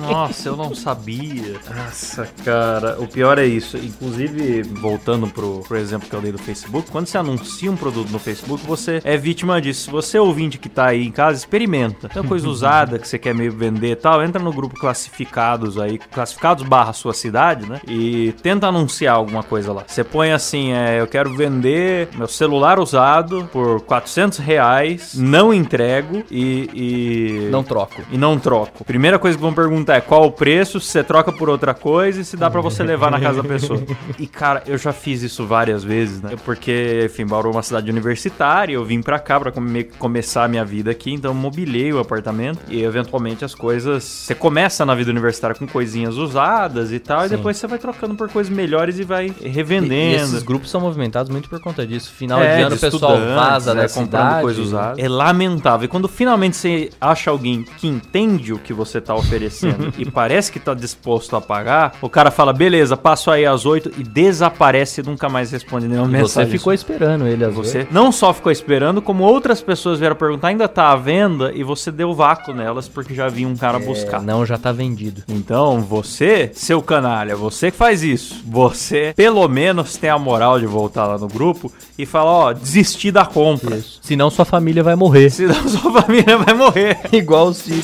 [0.00, 1.60] Nossa, eu não sabia.
[1.74, 3.76] Nossa, cara, o pior é isso.
[3.76, 8.10] Inclusive, voltando pro, pro exemplo que eu dei do Facebook, quando você anuncia um produto
[8.10, 9.84] no Facebook, você é vítima disso.
[9.84, 12.08] Se você ouvinte que tá aí em casa, experimenta.
[12.08, 15.78] Tem uma coisa usada que você quer meio vender e tal, entra no grupo classificados
[15.78, 17.80] aí, classificados barra sua cidade, né?
[17.86, 19.84] E tenta anunciar alguma coisa lá.
[19.86, 26.22] Você põe assim, é, eu quero vender meu celular usado por 400 reais, não entrego
[26.30, 26.70] e...
[26.74, 27.48] e...
[27.50, 28.02] Não troco.
[28.10, 28.84] e não troco.
[28.84, 32.20] Primeira coisa que vão perguntar é qual o preço, se você troca por outra coisa
[32.20, 33.82] e se dá pra você levar na casa da pessoa.
[34.18, 36.30] E cara, eu já fiz isso várias vezes, né?
[36.44, 40.48] Porque, enfim, Bauru é uma cidade universitária, eu vim pra cá pra come- começar a
[40.48, 44.94] minha vida aqui, então eu mobilei o apartamento e eventualmente as coisas, você começa na
[44.94, 47.36] vida universitária com coisinhas usadas e tal, e Sim.
[47.36, 49.92] depois você vai trocando por coisas melhores e vai E, revendendo.
[49.94, 52.12] e esses grupos são movimentados muito por conta disso.
[52.12, 54.42] Final É, de ano o pessoal vaza né, da comprando cidade.
[54.42, 55.00] coisa usada.
[55.00, 55.84] É lamentável.
[55.86, 60.52] E quando finalmente você acha alguém que entende o que você tá oferecendo e parece
[60.52, 65.00] que tá disposto a pagar, o cara fala, beleza, passo aí às oito e desaparece
[65.00, 66.50] e nunca mais responde nenhuma E você mensagem.
[66.58, 67.92] ficou esperando ele às Você vezes.
[67.92, 71.90] não só ficou esperando, como outras pessoas vieram perguntar, ainda tá à venda, e você
[71.90, 74.20] deu vácuo nelas porque já vinha um cara buscar.
[74.22, 75.22] Não, já tá vendido.
[75.28, 80.66] Então, você, seu canalha, você que faz isso, você pelo menos tem a moral de
[80.66, 83.76] voltar lá no grupo e falar, ó, desistir da compra.
[83.76, 84.00] Isso.
[84.02, 85.30] Senão sua família vai morrer.
[85.30, 86.98] Senão sua família vai morrer.
[87.12, 87.82] Igual o Cid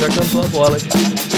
[0.00, 0.76] já cantou a bola.
[0.90, 1.33] to the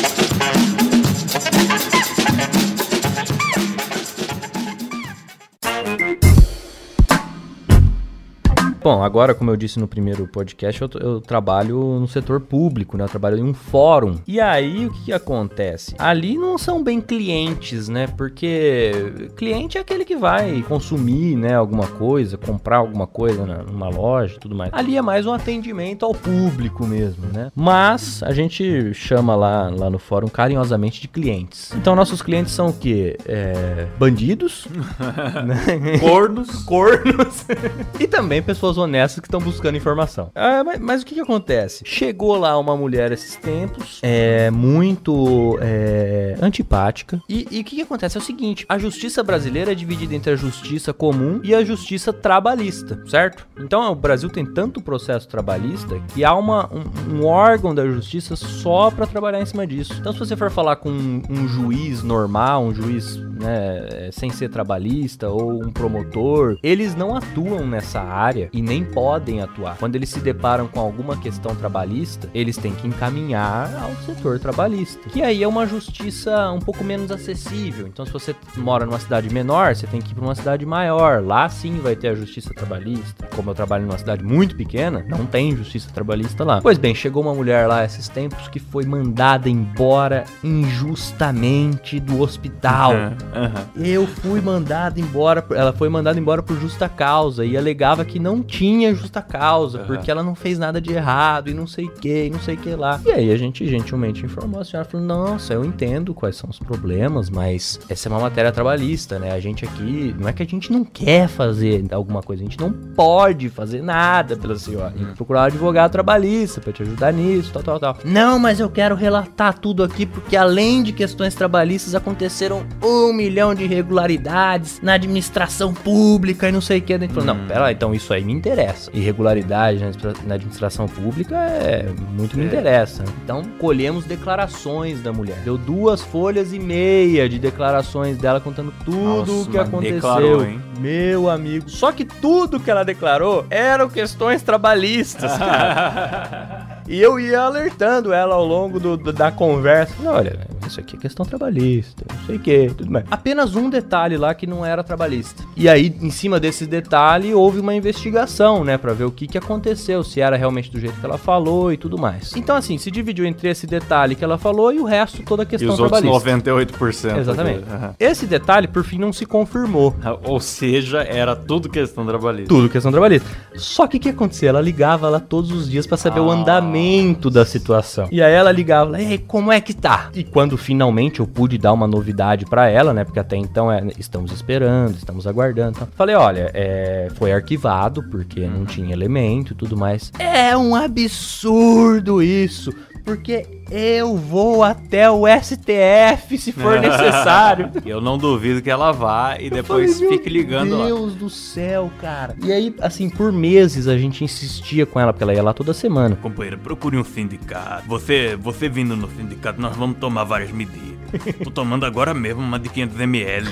[8.86, 13.02] Bom, agora, como eu disse no primeiro podcast, eu, eu trabalho no setor público, né?
[13.02, 14.20] Eu trabalho em um fórum.
[14.28, 15.96] E aí, o que, que acontece?
[15.98, 18.06] Ali não são bem clientes, né?
[18.06, 18.92] Porque
[19.34, 21.56] cliente é aquele que vai consumir, né?
[21.56, 24.72] Alguma coisa, comprar alguma coisa na- numa loja e tudo mais.
[24.72, 27.50] Ali é mais um atendimento ao público mesmo, né?
[27.56, 31.72] Mas a gente chama lá, lá no fórum carinhosamente de clientes.
[31.74, 33.18] Então, nossos clientes são o quê?
[33.26, 34.68] É, bandidos,
[35.44, 35.98] né?
[35.98, 36.62] Cornos.
[36.62, 37.44] cornos
[37.98, 40.30] e também pessoas honestas que estão buscando informação.
[40.34, 41.84] Ah, mas, mas o que, que acontece?
[41.86, 47.20] Chegou lá uma mulher esses tempos, é muito é, antipática.
[47.28, 48.16] E e o que, que acontece?
[48.16, 52.12] É o seguinte: a justiça brasileira é dividida entre a justiça comum e a justiça
[52.12, 53.46] trabalhista, certo?
[53.58, 58.36] Então o Brasil tem tanto processo trabalhista que há uma, um, um órgão da justiça
[58.36, 59.94] só para trabalhar em cima disso.
[59.98, 64.48] Então, se você for falar com um, um juiz normal, um juiz né, sem ser
[64.48, 69.76] trabalhista ou um promotor, eles não atuam nessa área e nem podem atuar.
[69.78, 75.08] Quando eles se deparam com alguma questão trabalhista, eles têm que encaminhar ao setor trabalhista.
[75.08, 77.86] Que aí é uma justiça um pouco menos acessível.
[77.86, 81.22] Então, se você mora numa cidade menor, você tem que ir para uma cidade maior.
[81.22, 83.26] Lá sim vai ter a justiça trabalhista.
[83.34, 86.60] Como eu trabalho numa cidade muito pequena, não tem justiça trabalhista lá.
[86.60, 92.92] Pois bem, chegou uma mulher lá esses tempos que foi mandada embora injustamente do hospital.
[92.92, 93.66] Aham.
[93.76, 98.42] Eu fui mandado embora, ela foi mandada embora por justa causa e alegava que não
[98.46, 99.86] tinha justa causa, Aham.
[99.86, 102.54] porque ela não fez nada de errado e não sei o que, e não sei
[102.54, 103.00] o que lá.
[103.04, 106.58] E aí a gente gentilmente informou a senhora, falou, nossa, eu entendo quais são os
[106.58, 109.32] problemas, mas essa é uma matéria trabalhista, né?
[109.32, 112.58] A gente aqui, não é que a gente não quer fazer alguma coisa, a gente
[112.58, 114.92] não pode fazer nada pela senhora.
[114.92, 117.98] Que procurar um advogado trabalhista pra te ajudar nisso, tal, tal, tal.
[118.04, 123.54] Não, mas eu quero relatar tudo aqui, porque além de questões trabalhistas, aconteceram um milhão
[123.54, 126.92] de irregularidades na administração pública e não sei o que.
[126.94, 128.90] A gente falou, não, pera lá, então isso aí interessa.
[128.94, 132.46] Irregularidade na administra- na administração pública é muito me É.
[132.46, 133.04] interessa.
[133.24, 135.38] Então colhemos declarações da mulher.
[135.44, 139.94] Deu duas folhas e meia de declarações dela contando tudo o que aconteceu.
[139.96, 140.60] declarou, hein?
[140.78, 141.68] Meu amigo.
[141.70, 146.80] Só que tudo que ela declarou eram questões trabalhistas, cara.
[146.88, 149.94] E eu ia alertando ela ao longo do- da conversa.
[150.04, 153.04] Olha, isso aqui é questão trabalhista, não sei o que, tudo bem.
[153.10, 155.44] Apenas um detalhe lá que não era trabalhista.
[155.56, 159.38] E aí, em cima desse detalhe, houve uma investigação, né, pra ver o que que
[159.38, 162.34] aconteceu, se era realmente do jeito que ela falou e tudo mais.
[162.36, 165.44] Então, assim, se dividiu entre esse detalhe que ela falou e o resto toda a
[165.44, 166.30] E questão os outros trabalhista.
[166.30, 167.18] 98%.
[167.18, 167.64] Exatamente.
[167.70, 167.94] Aham.
[167.98, 169.94] Esse detalhe, por fim, não se confirmou.
[170.24, 172.48] Ou seja, era tudo questão trabalhista.
[172.48, 173.28] Tudo questão trabalhista.
[173.54, 174.48] Só que o que acontecia?
[174.48, 178.08] Ela ligava lá todos os dias pra saber o andamento da situação.
[178.10, 180.10] E aí ela ligava ei, como é que tá?
[180.14, 183.04] E quando finalmente eu pude dar uma novidade pra ela, né?
[183.04, 185.76] Porque até então é, estamos esperando, estamos aguardando.
[185.76, 190.12] Então, falei, olha, é, foi arquivado porque não tinha elemento e tudo mais.
[190.18, 192.72] É um absurdo isso.
[193.04, 197.70] Porque eu vou até o STF se for necessário.
[197.84, 200.86] Eu não duvido que ela vá e depois falei, fique "Meu ligando lá.
[200.86, 202.34] Deus do céu, cara.
[202.42, 205.72] E aí, assim, por meses a gente insistia com ela, porque ela ia lá toda
[205.74, 206.16] semana.
[206.16, 207.84] Companheiro, procure um sindicato.
[207.88, 210.96] Você, você vindo no sindicato, nós vamos tomar várias medidas.
[211.44, 213.46] Tô tomando agora mesmo uma de 500ml.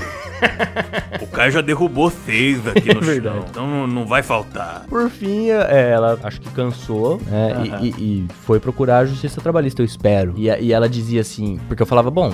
[1.23, 3.37] O Caio já derrubou seis aqui no verdade.
[3.37, 4.85] chão, então não- vai faltar.
[4.89, 7.65] Por fim, é, ela acho que cansou, né?
[7.81, 7.87] e-.
[7.87, 10.35] E, e foi procurar a justiça trabalhista, eu espero.
[10.37, 12.33] E, e ela dizia assim, porque eu falava, bom,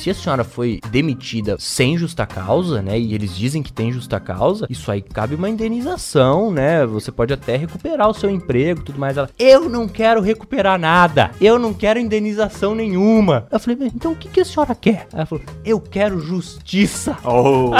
[0.00, 2.98] se a senhora foi demitida sem justa causa, né?
[2.98, 6.86] E eles dizem que tem justa causa, isso aí cabe uma indenização, né?
[6.86, 9.18] Você pode até recuperar o seu emprego e tudo mais.
[9.18, 13.46] Ela, eu não quero recuperar nada, eu não quero indenização nenhuma.
[13.50, 15.06] Eu falei, "Mas então o que, que a senhora quer?
[15.12, 17.18] Ela falou, eu quero justiça.
[17.24, 17.72] Oh.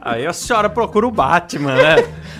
[0.00, 1.96] Aí a senhora procura o Batman, né?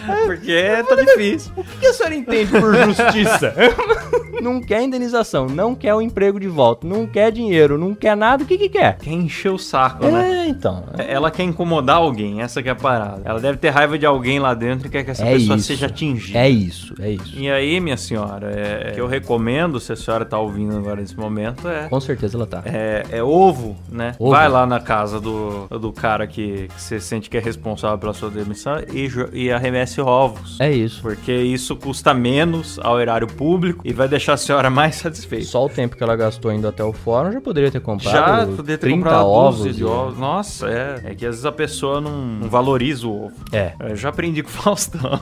[0.26, 1.52] Porque tá difícil.
[1.56, 3.54] O que a senhora entende por justiça?
[4.40, 8.44] não quer indenização, não quer o emprego de volta, não quer dinheiro, não quer nada,
[8.44, 8.98] o que que quer?
[8.98, 10.44] Quer encher o saco, né?
[10.44, 10.84] É, então.
[10.98, 13.22] Ela quer incomodar alguém, essa que é a parada.
[13.24, 15.66] Ela deve ter raiva de alguém lá dentro e quer que essa É pessoa isso.
[15.66, 16.38] seja atingida.
[16.38, 17.36] É isso, é isso.
[17.36, 21.16] E aí, minha senhora, é, que eu recomendo, se a senhora tá ouvindo agora nesse
[21.16, 21.88] momento, é.
[21.88, 22.62] Com certeza ela tá.
[22.66, 24.14] É, é ovo, né?
[24.18, 24.32] Ovo.
[24.32, 28.12] Vai lá na casa do, do cara que, que você sente que é responsável pela
[28.12, 30.60] sua demissão e, e arremesse ovos.
[30.60, 31.00] É isso.
[31.00, 35.46] Porque isso custa menos ao erário público e vai deixar a senhora mais satisfeita.
[35.46, 38.46] Só o tempo que ela gastou indo até o fórum já poderia ter comprado Já
[38.46, 39.60] poderia ter 30 comprado ovos.
[39.60, 40.18] ovos de e- ovos.
[40.18, 41.00] Nossa, é.
[41.04, 43.32] É que às vezes a pessoa não, não valoriza o ovo.
[43.52, 43.72] É.
[43.80, 45.20] Eu já aprendi com o Faustão.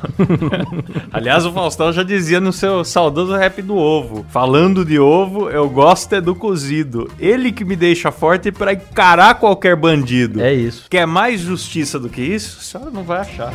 [1.12, 5.68] Aliás, o Faustão já dizia no seu saudoso rap do ovo: Falando de ovo, eu
[5.68, 7.11] gosto é do cozido.
[7.18, 10.40] Ele que me deixa forte pra encarar qualquer bandido.
[10.40, 10.87] É isso.
[10.88, 12.59] Quer mais justiça do que isso?
[12.61, 13.53] A senhora não vai achar.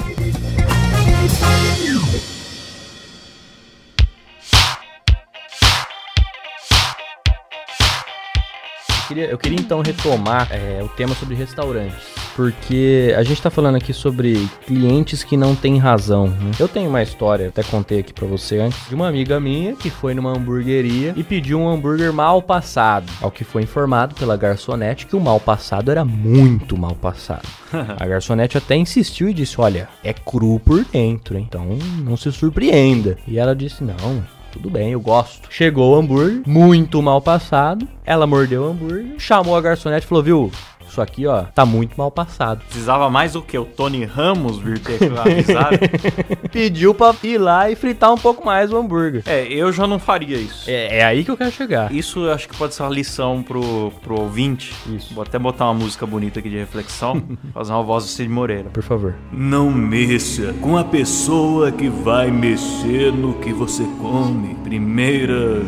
[9.14, 12.14] Queria, eu queria então retomar é, o tema sobre restaurantes.
[12.36, 16.28] Porque a gente tá falando aqui sobre clientes que não têm razão.
[16.28, 16.52] né?
[16.60, 19.90] Eu tenho uma história, até contei aqui pra você antes, de uma amiga minha que
[19.90, 23.12] foi numa hamburgueria e pediu um hambúrguer mal passado.
[23.22, 27.48] Ao que foi informado pela garçonete que o mal passado era muito mal passado.
[28.00, 31.46] A garçonete até insistiu e disse: Olha, é cru por dentro, hein?
[31.48, 33.18] então não se surpreenda.
[33.28, 34.24] E ela disse: Não,
[34.54, 35.48] tudo bem, eu gosto.
[35.52, 37.88] Chegou o hambúrguer, muito mal passado.
[38.06, 40.52] Ela mordeu o hambúrguer, chamou a garçonete e falou: Viu,
[40.94, 42.62] isso aqui, ó, tá muito mal passado.
[42.66, 45.78] Precisava mais do que o Tony Ramos vir ter avisado.
[46.52, 49.24] Pediu pra ir lá e fritar um pouco mais o hambúrguer.
[49.26, 50.70] é, eu já não faria isso.
[50.70, 51.92] É, é aí que eu quero chegar.
[51.92, 54.74] Isso eu acho que pode ser uma lição pro, pro ouvinte.
[54.88, 55.14] Isso.
[55.14, 57.24] Vou até botar uma música bonita aqui de reflexão.
[57.54, 58.70] fazer uma voz do Cid Moreira.
[58.70, 59.16] Por favor.
[59.32, 64.56] Não mexa com a pessoa que vai mexer no que você come.
[64.64, 65.64] Primeira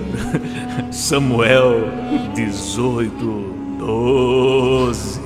[0.91, 1.89] Samuel
[2.35, 3.55] 18,
[3.86, 5.24] 12.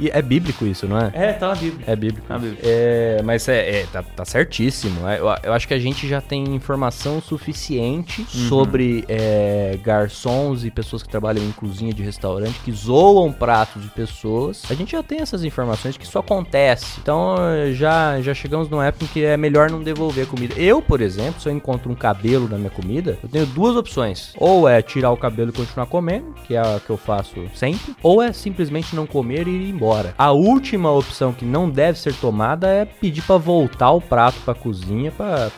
[0.00, 1.10] E é bíblico isso, não é?
[1.12, 1.84] É, tá na Bíblia.
[1.86, 2.26] É bíblico.
[2.26, 2.58] Na Bíblia.
[2.62, 5.06] É, mas é, é, tá, tá certíssimo.
[5.06, 10.70] É, Eu, eu acho que a gente já tem informação suficiente sobre é, garçons e
[10.70, 14.62] pessoas que trabalham em cozinha de restaurante que zoam pratos de pessoas.
[14.70, 16.98] A gente já tem essas informações que isso acontece.
[17.02, 17.36] Então
[17.74, 20.54] já, já chegamos numa época em que é melhor não devolver comida.
[20.56, 24.32] Eu, por exemplo, se eu encontro um cabelo na minha comida, eu tenho duas opções.
[24.38, 27.94] Ou é tirar o cabelo e continuar comendo, que é a que eu faço sempre,
[28.02, 29.89] ou é simplesmente não comer e ir embora.
[30.18, 34.54] A última opção que não deve ser tomada é pedir pra voltar o prato pra
[34.54, 35.50] cozinha pra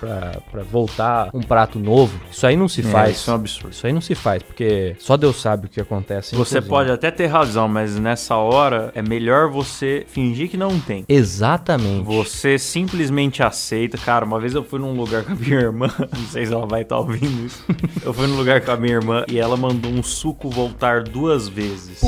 [0.70, 2.18] voltar um prato novo.
[2.30, 3.16] Isso aí não se É, faz.
[3.16, 3.72] isso é um absurdo.
[3.72, 6.34] Isso aí não se faz, porque só Deus sabe o que acontece.
[6.34, 6.62] Você cozinha.
[6.70, 11.04] pode até ter razão, mas nessa hora é melhor você fingir que não tem.
[11.08, 12.04] Exatamente.
[12.04, 13.98] Você simplesmente aceita.
[13.98, 15.88] Cara, uma vez eu fui num lugar com a minha irmã.
[16.12, 17.64] Não sei se ela vai estar ouvindo isso.
[18.04, 21.48] Eu fui num lugar com a minha irmã e ela mandou um suco voltar duas
[21.48, 22.00] vezes.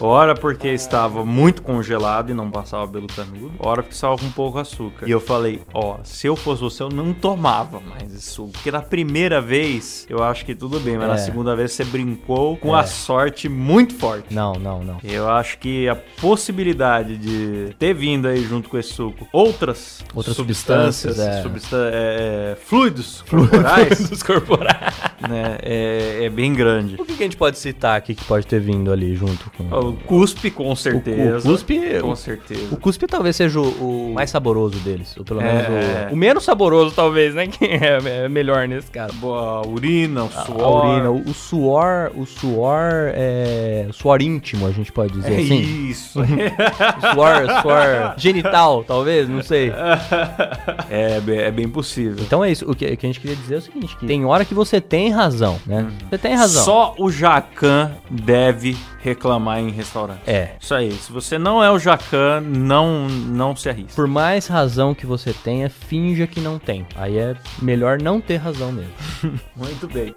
[0.00, 4.58] Ora porque estava muito congelado e não passava pelo canudo, ora porque estava com pouco
[4.58, 5.06] açúcar.
[5.08, 8.50] E eu falei, ó, se eu fosse você, eu não tomava mais esse suco.
[8.52, 11.18] Porque na primeira vez, eu acho que tudo bem, mas na É.
[11.18, 12.80] segunda vez você brincou com É.
[12.80, 14.34] a sorte muito forte.
[14.34, 14.98] Não, não, não.
[15.04, 20.36] Eu acho que a possibilidade de ter vindo aí junto com esse suco outras, Outras
[20.36, 21.42] substâncias, é.
[21.42, 24.92] substan- é, é, fluidos corporais, Dos corporais.
[25.28, 26.96] né, é, é bem grande.
[26.98, 29.68] O que, que a gente pode citar aqui que pode ter vindo ali junto com.
[29.90, 31.48] O cuspe, com certeza.
[31.48, 32.74] o cuspe- com o- certeza.
[32.74, 35.14] O cuspe talvez seja o, o mais saboroso deles.
[35.16, 35.44] Ou pelo É.
[35.44, 37.46] menos o, o menos saboroso, talvez, né?
[37.54, 39.12] Que é, é melhor nesse caso.
[39.14, 40.62] Boa, urina, o A- suor.
[40.62, 43.86] A urina, o, o suor, o suor é.
[43.92, 45.60] Suor íntimo, a gente pode dizer É assim.
[45.88, 46.20] isso.
[46.24, 49.72] O suor, suor genital, talvez, não sei.
[50.90, 52.16] é, bem- é bem possível.
[52.24, 52.68] Então é isso.
[52.70, 54.80] O que, o a gente queria dizer é o seguinte: que tem hora que você
[54.80, 55.86] tem razão, né?
[56.10, 56.64] Você tem razão.
[56.64, 60.22] Só o Jacan deve reclamar em restaurante.
[60.26, 60.56] É.
[60.60, 60.92] Isso aí.
[60.92, 63.94] Se você não é o Jacan, não, não se arrisca.
[63.94, 66.86] Por mais razão que você tenha, finja que não tem.
[66.96, 68.92] Aí é melhor não ter razão mesmo.
[69.56, 70.14] Muito bem.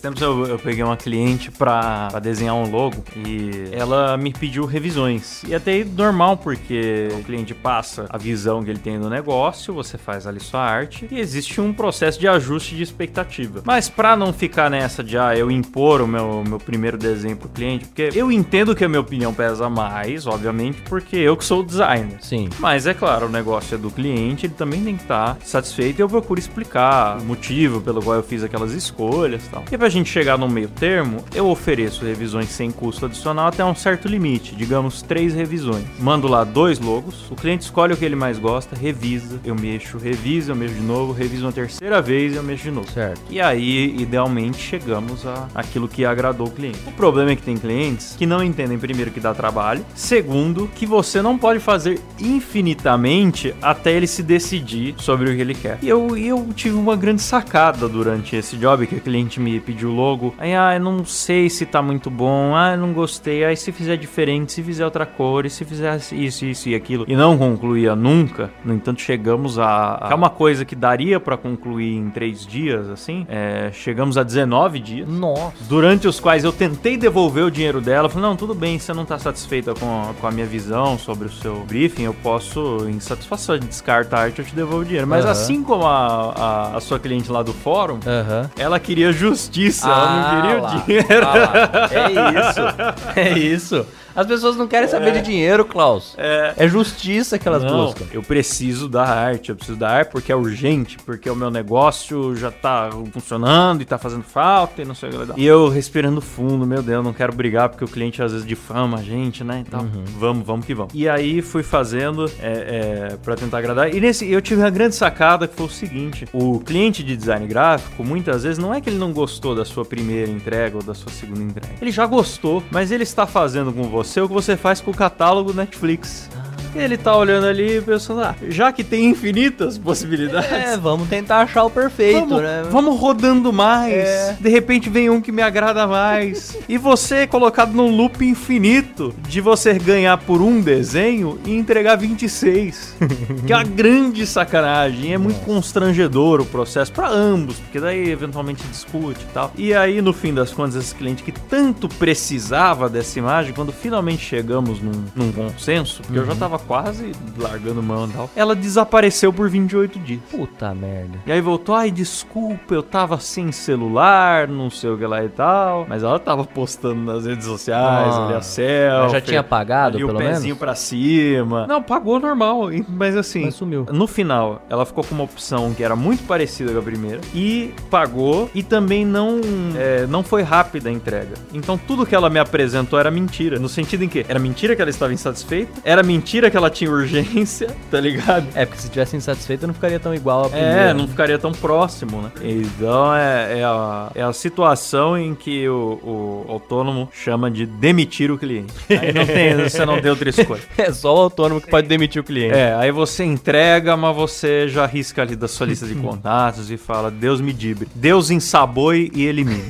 [0.00, 4.32] Esse tempo eu, eu peguei uma cliente pra, pra desenhar um logo e ela me
[4.32, 5.42] pediu revisões.
[5.46, 9.74] E até aí normal, porque o cliente passa a visão que ele tem do negócio,
[9.74, 13.60] você faz ali sua arte e existe um processo de ajuste de expectativa.
[13.62, 17.50] Mas pra não ficar nessa de ah, eu impor o meu, meu primeiro desenho pro
[17.50, 21.60] cliente, porque eu entendo que a minha opinião pesa mais, obviamente, porque eu que sou
[21.60, 22.16] o designer.
[22.22, 22.48] Sim.
[22.58, 26.02] Mas é claro, o negócio é do cliente, ele também tem que estar satisfeito e
[26.02, 29.62] eu procuro explicar o motivo pelo qual eu fiz aquelas escolhas e tal.
[29.70, 33.74] E pra gente chegar no meio termo, eu ofereço revisões sem custo adicional até um
[33.74, 35.84] certo limite, digamos três revisões.
[35.98, 39.98] Mando lá dois logos, o cliente escolhe o que ele mais gosta, revisa, eu mexo,
[39.98, 42.90] revisa, eu mexo de novo, reviso uma terceira vez e eu mexo de novo.
[42.90, 43.20] Certo.
[43.30, 46.78] E aí, idealmente, chegamos a aquilo que agradou o cliente.
[46.86, 50.86] O problema é que tem clientes que não entendem, primeiro, que dá trabalho, segundo, que
[50.86, 55.78] você não pode fazer infinitamente até ele se decidir sobre o que ele quer.
[55.82, 59.79] E eu, eu tive uma grande sacada durante esse job, que o cliente me pediu
[59.86, 60.34] o logo.
[60.38, 63.72] Aí, ah, eu não sei se tá muito bom, ah, eu não gostei, aí se
[63.72, 67.36] fizer diferente, se fizer outra cor, e se fizer isso, isso e aquilo, e não
[67.36, 69.98] concluía nunca, no entanto, chegamos a...
[70.00, 70.08] a...
[70.10, 74.78] É uma coisa que daria pra concluir em três dias, assim, é, chegamos a 19
[74.80, 75.08] dias.
[75.08, 75.52] Nossa.
[75.68, 79.04] Durante os quais eu tentei devolver o dinheiro dela, falei, não, tudo bem, você não
[79.04, 83.00] tá satisfeita com a, com a minha visão sobre o seu briefing, eu posso, em
[83.00, 85.06] satisfação de descarta a arte, eu te devolvo o dinheiro.
[85.06, 85.32] Mas Aham.
[85.32, 88.50] assim como a, a, a sua cliente lá do fórum, Aham.
[88.58, 90.68] ela queria justiça, não Ah, queria lá.
[90.68, 91.26] o dinheiro.
[91.26, 91.88] Ah.
[91.92, 93.16] É isso.
[93.16, 93.86] É isso.
[94.20, 96.14] As pessoas não querem saber de dinheiro, Klaus.
[96.18, 96.52] É.
[96.58, 98.04] É justiça que elas Não, buscam.
[98.12, 102.36] eu preciso da arte, eu preciso da arte porque é urgente, porque o meu negócio
[102.36, 105.34] já tá funcionando e tá fazendo falta e não sei o que lá.
[105.38, 108.98] E eu respirando fundo, meu Deus, não quero brigar porque o cliente às vezes difama
[108.98, 109.64] a gente, né?
[109.66, 110.92] Então, vamos, vamos que vamos.
[110.94, 113.94] E aí fui fazendo é, é, para tentar agradar.
[113.94, 117.46] E nesse eu tive uma grande sacada que foi o seguinte: o cliente de design
[117.46, 120.92] gráfico, muitas vezes, não é que ele não gostou da sua primeira entrega ou da
[120.92, 121.74] sua segunda entrega.
[121.80, 124.94] Ele já gostou, mas ele está fazendo com você o que você faz com o
[124.94, 126.28] catálogo Netflix.
[126.74, 130.50] Ele tá olhando ali e pensando, ah, já que tem infinitas possibilidades.
[130.50, 132.62] É, vamos tentar achar o perfeito, Vamos, né?
[132.70, 133.92] vamos rodando mais.
[133.92, 134.36] É.
[134.40, 136.56] De repente vem um que me agrada mais.
[136.68, 141.96] e você é colocado num loop infinito de você ganhar por um desenho e entregar
[141.96, 142.96] 26.
[143.46, 145.12] que é uma grande sacanagem.
[145.12, 149.52] É muito constrangedor o processo pra ambos, porque daí eventualmente discute e tal.
[149.56, 154.24] E aí, no fim das contas, esse cliente que tanto precisava dessa imagem, quando finalmente
[154.24, 159.32] chegamos num, num consenso, porque eu já tava quase largando mão e tal, ela desapareceu
[159.32, 160.20] por 28 dias.
[160.30, 161.18] Puta merda.
[161.26, 165.28] E aí voltou, ai, desculpa, eu tava sem celular, não sei o que lá e
[165.28, 165.86] tal.
[165.88, 169.02] Mas ela tava postando nas redes sociais, Ah, ali a selfie.
[169.02, 170.58] mas já tinha apagado, ali pelo o pezinho menos?
[170.58, 171.66] pra cima.
[171.66, 173.44] Não, pagou normal, e- mas assim...
[173.46, 173.86] Mas sumiu.
[173.90, 177.72] No final, ela ficou com uma opção que era muito parecida com a primeira e
[177.90, 179.40] pagou e também não,
[179.76, 181.34] é, não foi rápida a entrega.
[181.52, 183.58] Então tudo que ela me apresentou era mentira.
[183.58, 186.90] No sentido em que era mentira que ela estava insatisfeita, era mentira que ela tinha
[186.90, 188.46] urgência, tá ligado?
[188.54, 190.70] É, porque se tivesse insatisfeito não ficaria tão igual a primeira.
[190.90, 192.30] É, não ficaria tão próximo, né?
[192.42, 198.30] Então é, é, a, é a situação em que o, o autônomo chama de demitir
[198.30, 198.72] o cliente.
[198.88, 200.60] Aí não tem, você não tem outra escolha.
[200.76, 202.54] É só o autônomo que pode demitir o cliente.
[202.54, 206.76] É, aí você entrega, mas você já risca ali da sua lista de contatos e
[206.76, 207.88] fala: Deus me dibre.
[207.94, 209.64] Deus ensaboe e elimine.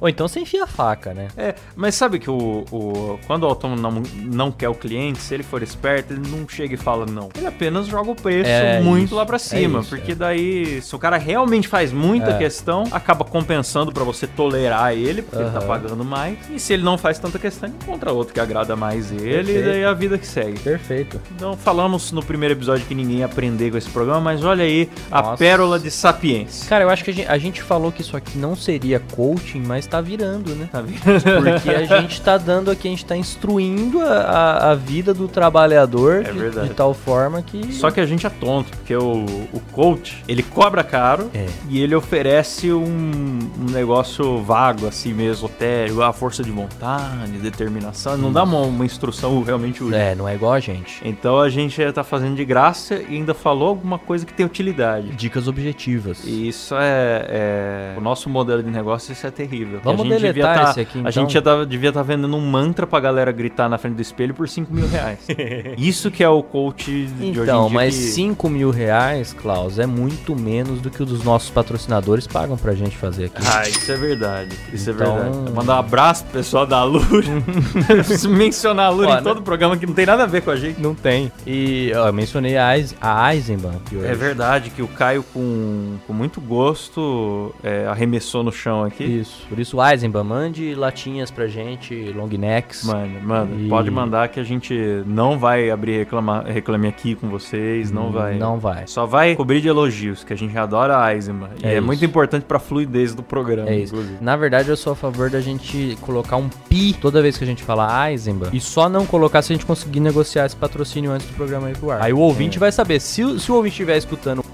[0.00, 1.28] Ou então você enfia a faca, né?
[1.36, 5.34] É, mas sabe que o, o- quando o autônomo não, não quer o cliente, se
[5.34, 7.30] ele for esse esperto, ele não chega e fala não.
[7.34, 9.80] Ele apenas joga o preço É muito isso, lá pra é cima.
[9.80, 10.14] isso, porque é.
[10.14, 12.38] daí, se o cara realmente faz muita É.
[12.38, 16.36] questão, acaba compensando pra você tolerar ele, porque ele tá pagando mais.
[16.50, 19.64] E se ele não faz tanta questão, encontra outro que agrada mais ele, e Perfeito.
[19.64, 20.58] daí é a vida que segue.
[20.60, 21.20] Perfeito.
[21.34, 24.88] Então falamos no primeiro episódio que ninguém ia aprender com esse programa, mas olha aí
[25.10, 25.36] a Nossa.
[25.38, 26.68] pérola de sapiência.
[26.68, 29.62] Cara, eu acho que a gente, a gente falou que isso aqui não seria coaching,
[29.66, 30.68] mas tá virando, né?
[30.70, 31.00] Tá vendo?
[31.00, 35.26] Porque a gente tá dando aqui, a gente tá instruindo a, a, a vida do
[35.74, 36.68] trabalhador É de, verdade.
[36.68, 37.72] de tal forma que.
[37.72, 41.46] Só que a gente é tonto, porque o, o coach, ele cobra caro É.
[41.68, 48.16] e ele oferece um, um negócio vago, assim mesmo, esotérico, a força de vontade, determinação.
[48.16, 49.96] Não dá uma, uma instrução realmente útil.
[49.96, 51.00] É, não é igual a gente.
[51.04, 55.08] Então a gente tá fazendo de graça e ainda falou alguma coisa que tem utilidade.
[55.14, 56.22] Dicas objetivas.
[56.24, 59.80] E isso é, é- O nosso modelo de negócio, isso é terrível.
[59.84, 61.12] Vamos a gente deletar tá- esse aqui, A então.
[61.12, 64.34] gente já tava- devia estar vendendo um mantra pra galera gritar na frente do espelho
[64.34, 65.18] por 5 mil reais.
[65.78, 70.34] isso que é o coach de Então, mas que- 5 mil reais, Klaus, é muito
[70.36, 73.42] menos do que os nossos patrocinadores pagam pra gente fazer aqui.
[73.46, 74.56] Ah, isso é verdade.
[74.72, 75.52] Isso Então- é verdade.
[75.52, 76.80] Mandar um abraço pro pessoal da.
[77.86, 79.40] Preciso mencionar a Lura Ó, em todo né?
[79.40, 80.80] o programa que não tem nada a ver com a gente.
[80.80, 81.30] Não tem.
[81.46, 84.06] E ó, eu mencionei a, Eis- a Eisenbahn aqui hoje.
[84.06, 89.04] É verdade que o Caio, com, com muito gosto, é, arremessou no chão aqui.
[89.04, 89.46] Isso.
[89.48, 92.84] Por isso, Eisenbahn, mande latinhas pra gente, long necks.
[92.84, 94.74] Mano, mano, E- pode mandar que a gente
[95.06, 98.36] não vai abrir reclama, reclame aqui com vocês, não vai.
[98.38, 98.86] Não vai.
[98.86, 101.50] Só vai cobrir de elogios, que a gente adora a Eisenman.
[101.62, 101.82] E É é isso.
[101.86, 103.94] muito importante pra fluidez do programa, É isso.
[103.94, 104.18] inclusive.
[104.20, 107.46] Na verdade, eu sou a favor da gente colocar um pi toda vez que a
[107.46, 108.50] gente fala Eisenbahn.
[108.52, 111.76] E só não colocar se a gente conseguir negociar esse patrocínio antes do programa ir
[111.76, 112.02] pro ar.
[112.02, 113.00] Aí o ouvinte vai saber.
[113.00, 114.44] Se, o- se o ouvinte estiver escutando,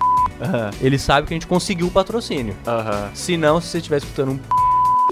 [0.41, 0.71] Aham.
[0.81, 2.55] ele sabe que a gente conseguiu o patrocínio.
[2.67, 3.11] Aham.
[3.15, 4.39] Se não, se você estiver escutando um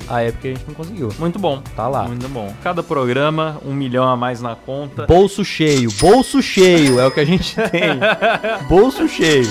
[0.09, 1.09] aí é porque a gente não conseguiu.
[1.19, 1.63] Muito bom.
[1.77, 2.05] Tá lá.
[2.05, 2.53] Muito bom.
[2.63, 5.07] Cada programa, um milhão a mais na conta.
[5.07, 7.99] Bolso cheio, bolso cheio é o que a gente tem.
[8.69, 9.49] bolso cheio.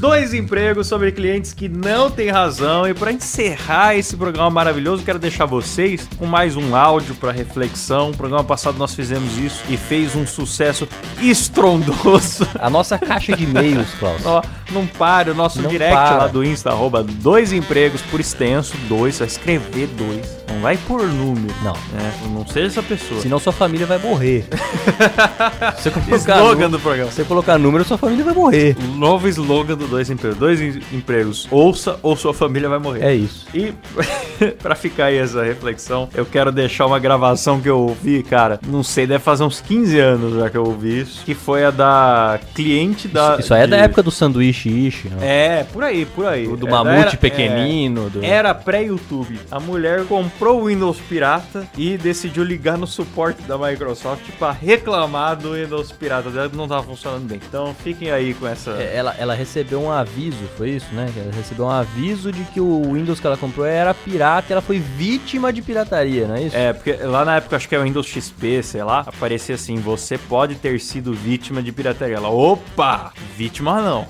[0.00, 2.88] Dois empregos sobre clientes que não têm razão.
[2.88, 8.08] E para encerrar esse programa maravilhoso, quero deixar vocês com mais um áudio para reflexão.
[8.08, 10.88] No programa passado nós fizemos isso e fez um sucesso
[11.20, 12.48] estrondoso.
[12.58, 14.24] A nossa caixa de e-mails, Klaus.
[14.24, 16.16] Ó, não pare o nosso Não direct para.
[16.16, 20.39] lá do Insta, arroba dois empregos por extenso, dois, vai escrever dois.
[20.60, 21.54] Não vai por número.
[21.64, 21.72] Não.
[21.72, 22.12] né?
[22.34, 23.18] Não seja essa pessoa.
[23.22, 24.44] Senão sua família vai morrer.
[25.78, 27.10] Você colocar, Slogan nu- do programa.
[27.10, 28.76] se você colocar número, sua família vai morrer.
[28.96, 30.38] Novo slogan do Dois Empregos.
[30.38, 31.48] Dois em- empregos.
[31.50, 33.02] Ouça ou sua família vai morrer.
[33.04, 33.46] É isso.
[33.54, 33.72] E
[34.62, 38.60] pra ficar aí essa reflexão, eu quero deixar uma gravação que eu ouvi, cara.
[38.66, 41.24] Não sei, deve fazer uns 15 anos já que eu ouvi isso.
[41.24, 43.36] Que foi a da cliente da.
[43.38, 45.16] Isso aí é da época do sanduíche ishi, né?
[45.60, 46.46] É, por aí, por aí.
[46.46, 48.10] do, do É, mamute era- pequenino.
[48.10, 48.22] do...
[48.24, 49.38] é, era pré-YouTube.
[49.50, 55.36] A mulher comprou o Windows pirata e decidiu ligar no suporte da Microsoft pra reclamar
[55.36, 57.40] do Windows pirata dela que não tava funcionando bem.
[57.46, 58.72] Então fiquem aí com essa.
[58.72, 61.10] É, Ela, ela recebeu um aviso, foi isso, né?
[61.16, 64.62] Ela recebeu um aviso de que o Windows que ela comprou era pirata e ela
[64.62, 66.56] foi vítima de pirataria, não é isso?
[66.56, 69.76] É, porque lá na época, acho que é o Windows XP, sei lá, aparecia assim,
[69.76, 72.16] você pode ter sido vítima de pirataria.
[72.16, 74.06] Ela, opa, vítima não.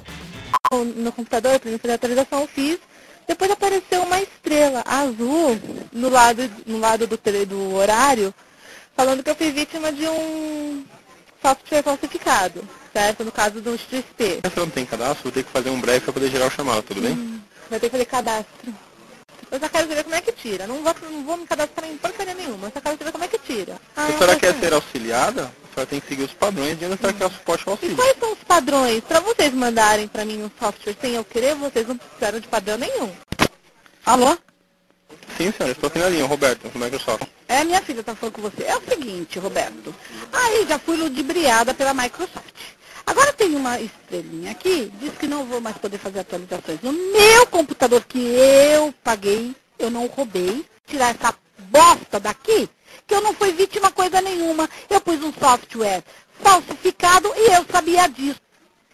[0.97, 2.89] no computador para fazer a atualização, eu fiz.
[3.31, 5.57] Depois apareceu uma estrela azul
[5.93, 7.16] no lado, no lado do,
[7.47, 8.35] do horário,
[8.97, 10.85] falando que eu fui vítima de um
[11.41, 13.24] software falsificado, certo?
[13.24, 14.03] No caso do XP.
[14.18, 16.51] Se eu não tem cadastro, vou ter que fazer um breve para poder gerar o
[16.51, 17.41] chamado, tudo bem?
[17.70, 18.74] Vai ter que fazer cadastro.
[19.49, 20.66] Eu só quero saber como é que tira.
[20.66, 22.66] Não vou, não vou me cadastrar em porcaria nenhuma.
[22.66, 23.76] Eu só quero saber como é que tira.
[23.97, 27.12] Ah, a senhora quer ser auxiliada, senhora tem que seguir os padrões de onde a
[27.12, 27.97] quer o suporte ao E auxílio.
[27.97, 29.01] quais são os padrões?
[29.05, 32.77] Para vocês mandarem para mim um software sem eu querer, vocês não precisaram de padrão
[32.79, 33.11] nenhum.
[34.05, 34.37] Alô?
[35.37, 37.25] Sim, senhora, estou aqui na linha, Roberto, do Microsoft.
[37.49, 38.64] É, minha filha tá falando com você.
[38.64, 39.95] É o seguinte, Roberto.
[40.33, 42.55] Aí já fui ludibriada pela Microsoft.
[43.07, 47.47] Agora tem uma estrelinha aqui, diz que não vou mais poder fazer atualizações no meu
[47.47, 50.64] computador que eu paguei, eu não roubei.
[50.87, 51.35] Tirar essa
[51.71, 52.68] bosta daqui,
[53.11, 54.71] que eu não fui vítima coisa nenhuma.
[54.89, 56.05] Eu pus um software
[56.41, 58.39] falsificado e eu sabia disso.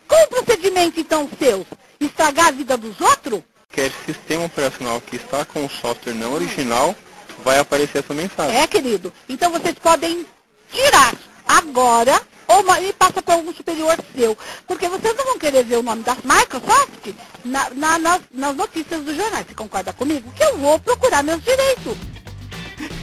[0.08, 1.66] Qual o procedimento então seu?
[2.00, 3.42] Estragar a vida dos outros?
[3.70, 6.96] Quer sistema operacional que está com o software não original,
[7.44, 8.56] vai aparecer essa mensagem.
[8.58, 9.12] É, querido.
[9.28, 10.24] Então vocês podem
[10.72, 11.14] tirar
[11.46, 14.36] agora ou ma- e passa para algum superior seu.
[14.66, 17.12] Porque vocês não vão querer ver o nome da Microsoft
[17.44, 19.46] na- na- nas, nas notícias dos jornais.
[19.46, 20.32] Você concorda comigo?
[20.32, 21.98] Que eu vou procurar meus direitos.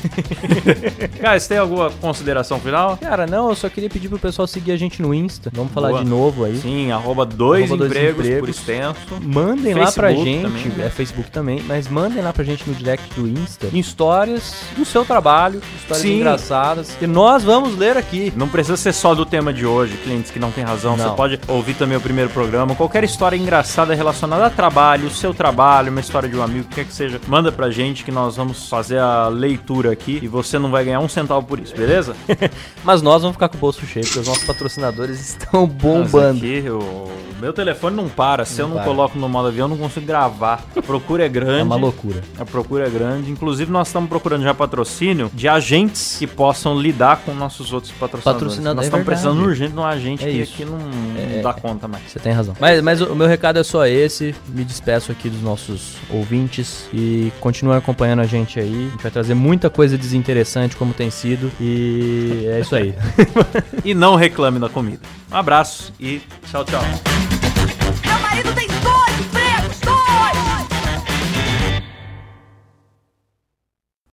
[1.20, 2.98] Cara, você tem alguma consideração final?
[2.98, 5.52] Cara, não, eu só queria pedir pro pessoal seguir a gente no Insta.
[5.54, 6.04] Vamos falar Boa.
[6.04, 6.58] de novo aí.
[6.58, 9.00] Sim, arroba dois, Arroba dois empregos, por extenso.
[9.22, 10.86] Mandem lá pra Facebook gente, também, né?
[10.86, 15.06] é Facebook também, mas mandem lá pra gente no direct do Insta histórias do seu
[15.06, 16.18] trabalho, histórias Sim.
[16.18, 18.34] engraçadas, que nós vamos ler aqui.
[18.36, 20.98] Não precisa ser só do tema de hoje, clientes que não tem razão.
[20.98, 21.10] Não.
[21.10, 22.76] Você pode ouvir também o primeiro programa.
[22.76, 26.76] Qualquer história engraçada relacionada a trabalho, seu trabalho, uma história de um amigo, o que
[26.76, 30.60] quer que seja, manda pra gente que nós vamos fazer a leitura aqui e você
[30.60, 32.16] não vai ganhar um centavo por isso, beleza?
[32.84, 36.38] Mas nós vamos ficar com o bolso cheio, porque os nossos patrocinadores estão Mas bombando.
[36.40, 37.10] aqui, o
[37.44, 38.46] meu telefone não para.
[38.46, 38.86] Se Não eu não para.
[38.86, 40.64] coloco no modo avião, eu não consigo gravar.
[40.76, 41.54] A procura é grande.
[41.64, 42.22] É uma loucura.
[42.38, 43.30] A procura é grande.
[43.32, 48.24] Inclusive, nós estamos procurando já patrocínio de agentes que possam lidar com nossos outros patrocinadores.
[48.24, 49.22] Patrocinador, nós é estamos verdade.
[49.24, 50.54] precisando urgente de um agente É que isso.
[50.54, 50.78] aqui não,
[51.18, 52.04] É, não dá conta mais.
[52.08, 52.56] Você tem razão.
[52.60, 54.34] Mas, mas o o meu recado é só esse.
[54.48, 58.88] Me despeço aqui dos nossos ouvintes e continuem acompanhando a gente aí.
[58.88, 61.52] A gente vai trazer muita coisa desinteressante, como tem sido.
[61.62, 62.94] E é isso aí.
[63.86, 65.02] E não reclame da comida.
[65.32, 67.33] Um abraço e tchau, tchau.